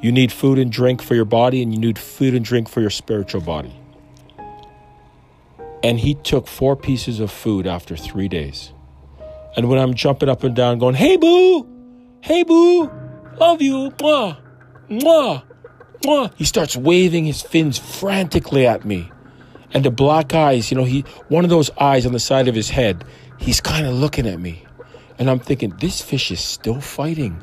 You 0.00 0.12
need 0.12 0.30
food 0.30 0.60
and 0.60 0.70
drink 0.70 1.02
for 1.02 1.16
your 1.16 1.24
body, 1.24 1.60
and 1.60 1.74
you 1.74 1.80
need 1.80 1.98
food 1.98 2.34
and 2.34 2.44
drink 2.44 2.68
for 2.68 2.80
your 2.80 2.90
spiritual 2.90 3.40
body. 3.40 3.74
And 5.82 5.98
he 5.98 6.14
took 6.14 6.46
four 6.46 6.76
pieces 6.76 7.18
of 7.18 7.32
food 7.32 7.66
after 7.66 7.96
three 7.96 8.28
days. 8.28 8.72
And 9.56 9.68
when 9.68 9.80
I'm 9.80 9.94
jumping 9.94 10.28
up 10.28 10.44
and 10.44 10.54
down, 10.54 10.78
going, 10.78 10.94
Hey, 10.94 11.16
boo! 11.16 11.66
Hey, 12.20 12.44
boo! 12.44 12.88
Love 13.40 13.60
you! 13.60 13.90
Mwah! 13.90 14.38
Mwah! 14.88 15.42
Mwah! 16.02 16.32
He 16.36 16.44
starts 16.44 16.76
waving 16.76 17.24
his 17.24 17.42
fins 17.42 17.76
frantically 17.76 18.66
at 18.66 18.84
me 18.84 19.10
and 19.72 19.84
the 19.84 19.90
black 19.90 20.34
eyes, 20.34 20.70
you 20.70 20.76
know, 20.76 20.84
he 20.84 21.02
one 21.28 21.44
of 21.44 21.50
those 21.50 21.70
eyes 21.78 22.06
on 22.06 22.12
the 22.12 22.20
side 22.20 22.48
of 22.48 22.54
his 22.54 22.70
head, 22.70 23.04
he's 23.38 23.60
kind 23.60 23.86
of 23.86 23.94
looking 23.94 24.26
at 24.26 24.40
me. 24.40 24.64
And 25.18 25.28
I'm 25.30 25.38
thinking, 25.38 25.74
this 25.80 26.00
fish 26.00 26.30
is 26.30 26.40
still 26.40 26.80
fighting. 26.80 27.42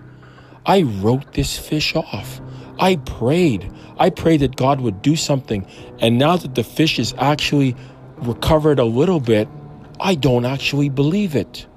I 0.65 0.81
wrote 0.81 1.33
this 1.33 1.57
fish 1.57 1.95
off. 1.95 2.41
I 2.79 2.97
prayed. 2.97 3.71
I 3.97 4.09
prayed 4.09 4.41
that 4.41 4.55
God 4.55 4.81
would 4.81 5.01
do 5.01 5.15
something. 5.15 5.65
And 5.99 6.17
now 6.17 6.37
that 6.37 6.55
the 6.55 6.63
fish 6.63 6.99
is 6.99 7.13
actually 7.17 7.75
recovered 8.17 8.79
a 8.79 8.85
little 8.85 9.19
bit, 9.19 9.47
I 9.99 10.15
don't 10.15 10.45
actually 10.45 10.89
believe 10.89 11.35
it. 11.35 11.67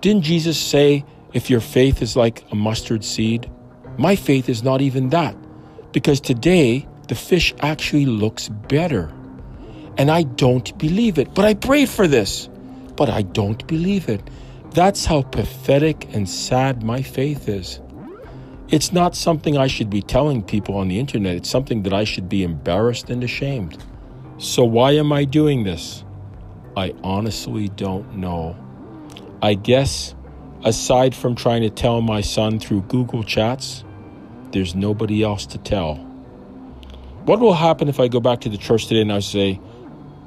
Didn't 0.00 0.22
Jesus 0.22 0.58
say, 0.58 1.04
if 1.32 1.50
your 1.50 1.60
faith 1.60 2.02
is 2.02 2.16
like 2.16 2.44
a 2.50 2.54
mustard 2.54 3.04
seed? 3.04 3.50
My 3.98 4.16
faith 4.16 4.48
is 4.48 4.62
not 4.62 4.80
even 4.80 5.10
that. 5.10 5.36
Because 5.92 6.20
today, 6.20 6.86
the 7.08 7.14
fish 7.14 7.54
actually 7.60 8.06
looks 8.06 8.48
better 8.48 9.12
and 9.96 10.10
I 10.10 10.22
don't 10.22 10.76
believe 10.78 11.18
it. 11.18 11.34
But 11.34 11.44
I 11.44 11.54
prayed 11.54 11.88
for 11.88 12.06
this, 12.06 12.48
but 12.96 13.08
I 13.08 13.22
don't 13.22 13.66
believe 13.66 14.08
it. 14.08 14.22
That's 14.70 15.04
how 15.04 15.22
pathetic 15.22 16.12
and 16.14 16.28
sad 16.28 16.82
my 16.82 17.02
faith 17.02 17.48
is. 17.48 17.80
It's 18.68 18.92
not 18.92 19.14
something 19.14 19.56
I 19.56 19.66
should 19.66 19.90
be 19.90 20.02
telling 20.02 20.42
people 20.42 20.76
on 20.76 20.88
the 20.88 20.98
internet. 20.98 21.36
It's 21.36 21.50
something 21.50 21.82
that 21.84 21.92
I 21.92 22.04
should 22.04 22.28
be 22.28 22.42
embarrassed 22.42 23.10
and 23.10 23.22
ashamed. 23.22 23.78
So, 24.38 24.64
why 24.64 24.92
am 24.92 25.12
I 25.12 25.24
doing 25.24 25.62
this? 25.62 26.02
I 26.76 26.94
honestly 27.04 27.68
don't 27.68 28.16
know. 28.16 28.56
I 29.40 29.54
guess, 29.54 30.14
aside 30.64 31.14
from 31.14 31.36
trying 31.36 31.62
to 31.62 31.70
tell 31.70 32.00
my 32.00 32.20
son 32.20 32.58
through 32.58 32.82
Google 32.82 33.22
Chats, 33.22 33.84
there's 34.50 34.74
nobody 34.74 35.22
else 35.22 35.46
to 35.46 35.58
tell. 35.58 35.96
What 37.26 37.40
will 37.40 37.54
happen 37.54 37.88
if 37.88 38.00
I 38.00 38.08
go 38.08 38.18
back 38.18 38.40
to 38.40 38.48
the 38.48 38.58
church 38.58 38.86
today 38.86 39.02
and 39.02 39.12
I 39.12 39.20
say, 39.20 39.60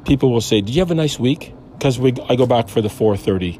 people 0.08 0.32
will 0.32 0.42
say, 0.42 0.62
"Do 0.62 0.72
you 0.74 0.80
have 0.80 0.92
a 0.92 0.96
nice 0.96 1.20
week?" 1.20 1.54
Because 1.74 2.00
we 2.00 2.14
I 2.30 2.36
go 2.36 2.48
back 2.48 2.70
for 2.70 2.82
the 2.82 2.90
4:30, 2.90 3.60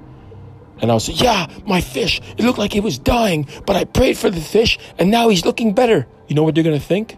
and 0.82 0.90
I'll 0.90 1.00
say, 1.00 1.14
"Yeah, 1.14 1.48
my 1.68 1.82
fish. 1.82 2.20
It 2.38 2.44
looked 2.44 2.58
like 2.58 2.76
it 2.76 2.84
was 2.84 2.98
dying, 2.98 3.46
but 3.68 3.76
I 3.76 3.84
prayed 3.84 4.18
for 4.18 4.32
the 4.32 4.42
fish, 4.42 4.80
and 4.98 5.12
now 5.12 5.30
he's 5.30 5.46
looking 5.46 5.74
better." 5.74 6.08
You 6.28 6.36
know 6.36 6.44
what 6.44 6.56
they're 6.56 6.64
gonna 6.64 6.80
think? 6.80 7.18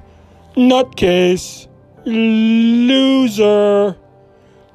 Nutcase, 0.55 1.67
loser, 2.05 3.95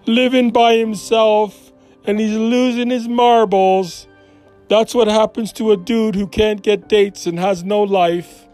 living 0.07 0.51
by 0.51 0.77
himself, 0.77 1.73
and 2.07 2.19
he's 2.19 2.37
losing 2.37 2.91
his 2.91 3.07
marbles. 3.09 4.07
That's 4.69 4.95
what 4.95 5.09
happens 5.09 5.53
to 5.55 5.73
a 5.73 5.77
dude 5.77 6.15
who 6.15 6.27
can't 6.27 6.63
get 6.63 6.89
dates 6.89 7.27
and 7.27 7.39
has 7.39 7.63
no 7.65 7.83
life. 7.83 8.49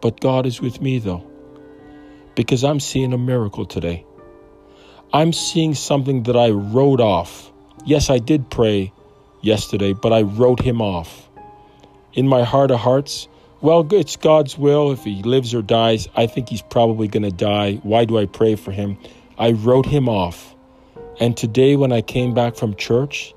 But 0.00 0.20
God 0.20 0.46
is 0.46 0.60
with 0.60 0.80
me, 0.80 0.98
though, 0.98 1.24
because 2.36 2.62
I'm 2.62 2.78
seeing 2.78 3.12
a 3.12 3.18
miracle 3.18 3.64
today. 3.64 4.04
I'm 5.12 5.32
seeing 5.32 5.74
something 5.74 6.24
that 6.24 6.36
I 6.36 6.50
wrote 6.50 7.00
off. 7.00 7.50
Yes, 7.86 8.10
I 8.10 8.18
did 8.18 8.50
pray 8.50 8.92
yesterday, 9.40 9.94
but 9.94 10.12
I 10.12 10.20
wrote 10.22 10.60
him 10.60 10.82
off. 10.82 11.30
In 12.12 12.28
my 12.28 12.42
heart 12.42 12.70
of 12.70 12.80
hearts, 12.80 13.26
well, 13.62 13.86
it's 13.90 14.16
God's 14.16 14.58
will. 14.58 14.92
If 14.92 15.04
he 15.04 15.22
lives 15.22 15.54
or 15.54 15.62
dies, 15.62 16.08
I 16.14 16.26
think 16.26 16.50
he's 16.50 16.60
probably 16.60 17.08
going 17.08 17.22
to 17.22 17.30
die. 17.30 17.76
Why 17.82 18.04
do 18.04 18.18
I 18.18 18.26
pray 18.26 18.54
for 18.54 18.70
him? 18.70 18.98
I 19.38 19.52
wrote 19.52 19.86
him 19.86 20.10
off. 20.10 20.54
And 21.18 21.34
today, 21.34 21.74
when 21.74 21.90
I 21.90 22.02
came 22.02 22.34
back 22.34 22.56
from 22.56 22.76
church, 22.76 23.34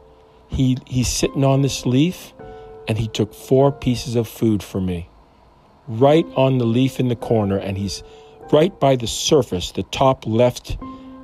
he, 0.49 0.77
he's 0.85 1.07
sitting 1.07 1.45
on 1.45 1.61
this 1.61 1.85
leaf 1.85 2.33
and 2.89 2.97
he 2.97 3.07
took 3.07 3.33
four 3.33 3.71
pieces 3.71 4.17
of 4.17 4.27
food 4.27 4.61
for 4.61 4.81
me. 4.81 5.07
Right 5.87 6.25
on 6.35 6.57
the 6.57 6.65
leaf 6.65 6.99
in 6.99 7.07
the 7.07 7.15
corner, 7.15 7.57
and 7.57 7.77
he's 7.77 8.03
right 8.51 8.77
by 8.77 8.97
the 8.97 9.07
surface, 9.07 9.71
the 9.71 9.83
top 9.83 10.27
left 10.27 10.77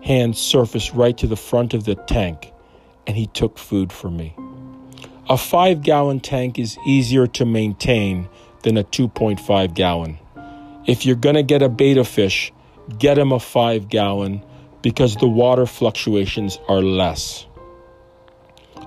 hand 0.03 0.37
surface, 0.37 0.93
right 0.93 1.17
to 1.17 1.27
the 1.27 1.35
front 1.35 1.73
of 1.73 1.83
the 1.83 1.95
tank. 1.95 2.51
And 3.05 3.15
he 3.15 3.27
took 3.27 3.57
food 3.57 3.91
for 3.91 4.09
me. 4.09 4.35
A 5.29 5.37
five 5.37 5.81
gallon 5.81 6.19
tank 6.19 6.57
is 6.57 6.77
easier 6.85 7.27
to 7.27 7.45
maintain 7.45 8.29
than 8.63 8.77
a 8.77 8.83
2.5 8.83 9.73
gallon. 9.73 10.17
If 10.85 11.05
you're 11.05 11.15
going 11.15 11.35
to 11.35 11.43
get 11.43 11.61
a 11.61 11.69
betta 11.69 12.03
fish, 12.03 12.53
get 12.97 13.17
him 13.17 13.31
a 13.31 13.39
5 13.39 13.89
gallon 13.89 14.41
because 14.81 15.15
the 15.17 15.27
water 15.27 15.65
fluctuations 15.65 16.59
are 16.69 16.81
less. 16.81 17.45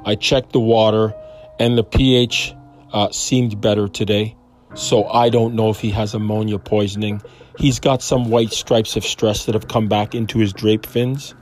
I 0.04 0.14
checked 0.14 0.52
the 0.52 0.60
water 0.60 1.14
and 1.58 1.76
the 1.76 1.84
pH 1.84 2.54
uh, 2.92 3.10
seemed 3.10 3.60
better 3.60 3.86
today, 3.86 4.36
so 4.74 5.04
I 5.04 5.28
don't 5.28 5.54
know 5.54 5.68
if 5.68 5.80
he 5.80 5.90
has 5.90 6.14
ammonia 6.14 6.58
poisoning. 6.58 7.20
He's 7.58 7.80
got 7.80 8.02
some 8.02 8.30
white 8.30 8.52
stripes 8.52 8.96
of 8.96 9.04
stress 9.04 9.46
that 9.46 9.54
have 9.54 9.68
come 9.68 9.88
back 9.88 10.14
into 10.14 10.38
his 10.38 10.52
drape 10.52 10.86
fins. 10.86 11.34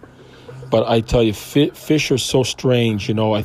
But 0.70 0.88
I 0.88 1.00
tell 1.00 1.22
you, 1.22 1.32
fi- 1.32 1.70
fish 1.70 2.10
are 2.10 2.18
so 2.18 2.42
strange. 2.42 3.08
You 3.08 3.14
know, 3.14 3.34
I 3.34 3.44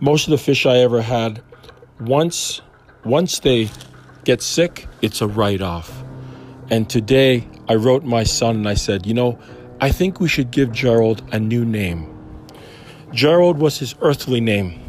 most 0.00 0.26
of 0.26 0.30
the 0.30 0.38
fish 0.38 0.64
I 0.66 0.78
ever 0.78 1.02
had, 1.02 1.42
once 2.00 2.60
once 3.04 3.40
they 3.40 3.70
get 4.24 4.42
sick, 4.42 4.86
it's 5.02 5.20
a 5.20 5.26
write 5.26 5.60
off. 5.60 6.02
And 6.70 6.88
today 6.88 7.46
I 7.68 7.74
wrote 7.74 8.04
my 8.04 8.24
son 8.24 8.56
and 8.56 8.68
I 8.68 8.74
said, 8.74 9.06
you 9.06 9.14
know, 9.14 9.38
I 9.80 9.90
think 9.90 10.20
we 10.20 10.28
should 10.28 10.50
give 10.50 10.72
Gerald 10.72 11.22
a 11.32 11.38
new 11.38 11.64
name. 11.64 12.14
Gerald 13.12 13.58
was 13.58 13.78
his 13.78 13.94
earthly 14.00 14.40
name. 14.40 14.80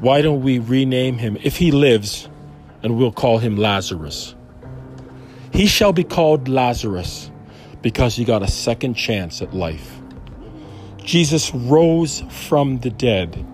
Why 0.00 0.22
don't 0.22 0.42
we 0.42 0.58
rename 0.58 1.18
him 1.18 1.36
if 1.42 1.56
he 1.56 1.72
lives 1.72 2.28
and 2.82 2.96
we'll 2.96 3.12
call 3.12 3.38
him 3.38 3.56
Lazarus? 3.56 4.34
He 5.52 5.66
shall 5.66 5.92
be 5.92 6.04
called 6.04 6.48
Lazarus 6.48 7.30
because 7.82 8.16
he 8.16 8.24
got 8.24 8.42
a 8.42 8.48
second 8.48 8.94
chance 8.94 9.42
at 9.42 9.54
life. 9.54 10.00
Jesus 10.98 11.52
rose 11.54 12.22
from 12.30 12.78
the 12.78 12.90
dead, 12.90 13.44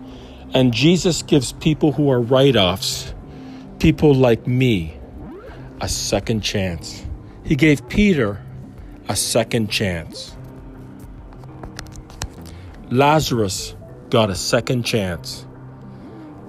and 0.55 0.73
Jesus 0.73 1.23
gives 1.23 1.53
people 1.53 1.93
who 1.93 2.11
are 2.11 2.21
write 2.21 2.57
offs, 2.57 3.15
people 3.79 4.15
like 4.15 4.47
me, 4.47 4.99
a 5.81 5.89
second 5.89 6.43
chance. 6.43 7.05
He 7.45 7.57
gave 7.57 7.89
Peter 7.89 8.45
a 9.09 9.17
second 9.17 9.71
chance. 9.71 10.37
Lazarus 12.91 13.75
got 14.11 14.31
a 14.31 14.35
second 14.35 14.83
chance. 14.85 15.47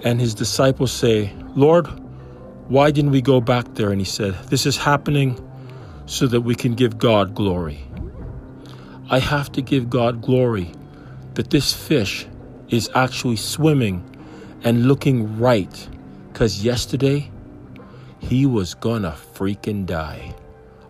And 0.04 0.20
his 0.20 0.34
disciples 0.34 0.92
say, 0.92 1.34
Lord, 1.56 1.88
why 2.70 2.92
didn't 2.92 3.10
we 3.10 3.22
go 3.24 3.42
back 3.42 3.74
there? 3.74 3.90
And 3.90 4.00
he 4.00 4.06
said, 4.06 4.36
This 4.46 4.68
is 4.68 4.78
happening 4.78 5.44
so 6.06 6.28
that 6.28 6.42
we 6.42 6.54
can 6.54 6.76
give 6.76 7.00
God 7.00 7.34
glory. 7.34 7.84
I 9.10 9.18
have 9.18 9.52
to 9.54 9.62
give 9.64 9.90
God 9.90 10.22
glory 10.22 10.72
that 11.34 11.50
this 11.50 11.74
fish 11.74 12.28
is 12.70 12.88
actually 12.94 13.38
swimming 13.38 14.04
and 14.64 14.86
looking 14.88 15.40
right. 15.40 15.90
Because 16.32 16.64
yesterday 16.64 17.32
he 18.20 18.46
was 18.46 18.76
gonna 18.76 19.18
freaking 19.34 19.88
die. 19.88 20.36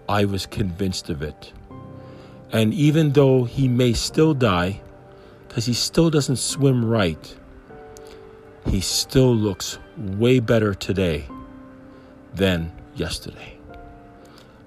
I 0.09 0.25
was 0.25 0.45
convinced 0.45 1.09
of 1.09 1.21
it. 1.21 1.53
And 2.51 2.73
even 2.73 3.13
though 3.13 3.45
he 3.45 3.69
may 3.69 3.93
still 3.93 4.33
die, 4.33 4.81
because 5.47 5.65
he 5.65 5.73
still 5.73 6.09
doesn't 6.09 6.39
swim 6.39 6.83
right, 6.83 7.37
he 8.65 8.81
still 8.81 9.33
looks 9.33 9.79
way 9.97 10.41
better 10.41 10.73
today 10.73 11.25
than 12.39 12.71
yesterday. 12.95 13.57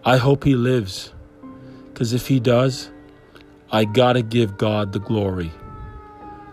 I 0.05 0.19
hope 0.19 0.45
he 0.45 0.55
lives, 0.55 1.13
because 1.89 2.13
if 2.13 2.29
he 2.29 2.39
does, 2.39 2.91
I 3.73 3.85
gotta 3.85 4.23
give 4.23 4.59
God 4.59 4.93
the 4.93 5.01
glory. 5.01 5.51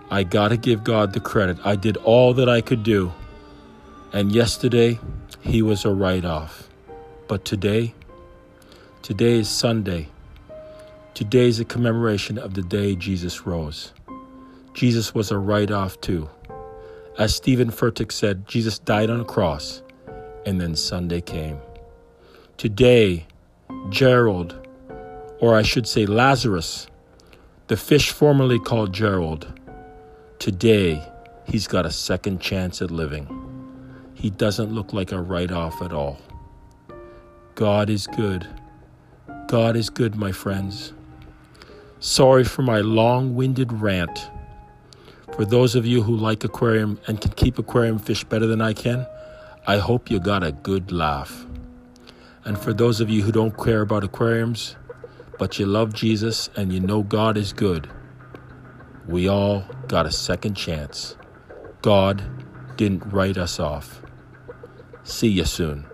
I 0.09 0.23
gotta 0.23 0.57
give 0.57 0.83
God 0.83 1.13
the 1.13 1.19
credit. 1.19 1.57
I 1.63 1.75
did 1.75 1.97
all 1.97 2.33
that 2.35 2.49
I 2.49 2.61
could 2.61 2.83
do. 2.83 3.11
And 4.13 4.31
yesterday, 4.31 4.99
he 5.41 5.61
was 5.61 5.85
a 5.85 5.93
write 5.93 6.25
off. 6.25 6.69
But 7.27 7.45
today, 7.45 7.93
today 9.01 9.33
is 9.39 9.49
Sunday. 9.49 10.07
Today 11.13 11.47
is 11.47 11.59
a 11.59 11.65
commemoration 11.65 12.37
of 12.37 12.53
the 12.53 12.63
day 12.63 12.95
Jesus 12.95 13.45
rose. 13.45 13.93
Jesus 14.73 15.13
was 15.13 15.31
a 15.31 15.37
write 15.37 15.69
off 15.69 15.99
too. 15.99 16.29
As 17.17 17.35
Steven 17.35 17.71
Furtick 17.71 18.13
said, 18.13 18.47
Jesus 18.47 18.79
died 18.79 19.09
on 19.09 19.19
a 19.19 19.25
cross, 19.25 19.83
and 20.45 20.59
then 20.59 20.75
Sunday 20.75 21.21
came. 21.21 21.59
Today, 22.57 23.25
Gerald, 23.89 24.67
or 25.39 25.55
I 25.55 25.61
should 25.61 25.87
say 25.87 26.05
Lazarus, 26.05 26.87
the 27.67 27.77
fish 27.77 28.11
formerly 28.11 28.59
called 28.59 28.93
Gerald, 28.93 29.53
today 30.39 31.03
he's 31.45 31.67
got 31.67 31.85
a 31.85 31.91
second 31.91 32.41
chance 32.41 32.81
at 32.81 32.91
living. 32.91 33.27
He 34.13 34.29
doesn't 34.29 34.73
look 34.73 34.91
like 34.91 35.11
a 35.11 35.21
write 35.21 35.51
off 35.51 35.81
at 35.81 35.93
all. 35.93 36.17
God 37.55 37.89
is 37.89 38.07
good. 38.07 38.47
God 39.47 39.75
is 39.75 39.89
good, 39.89 40.15
my 40.15 40.31
friends. 40.31 40.93
Sorry 41.99 42.43
for 42.43 42.61
my 42.61 42.79
long 42.79 43.35
winded 43.35 43.73
rant. 43.73 44.29
For 45.35 45.45
those 45.45 45.75
of 45.75 45.85
you 45.85 46.03
who 46.03 46.15
like 46.15 46.43
aquarium 46.43 46.99
and 47.07 47.19
can 47.19 47.31
keep 47.31 47.57
aquarium 47.59 47.99
fish 47.99 48.23
better 48.23 48.47
than 48.47 48.61
I 48.61 48.73
can, 48.73 49.05
I 49.69 49.77
hope 49.77 50.09
you 50.09 50.19
got 50.19 50.43
a 50.43 50.51
good 50.51 50.91
laugh. 50.91 51.45
And 52.43 52.57
for 52.57 52.73
those 52.73 53.01
of 53.01 53.09
you 53.11 53.21
who 53.21 53.31
don't 53.31 53.55
care 53.55 53.81
about 53.81 54.03
aquariums, 54.03 54.75
but 55.37 55.59
you 55.59 55.67
love 55.67 55.93
Jesus 55.93 56.49
and 56.55 56.73
you 56.73 56.79
know 56.79 57.03
God 57.03 57.37
is 57.37 57.53
good, 57.53 57.87
we 59.07 59.29
all 59.29 59.63
got 59.87 60.07
a 60.07 60.11
second 60.11 60.55
chance. 60.55 61.15
God 61.83 62.23
didn't 62.77 63.13
write 63.13 63.37
us 63.37 63.59
off. 63.59 64.01
See 65.03 65.27
you 65.27 65.45
soon. 65.45 65.85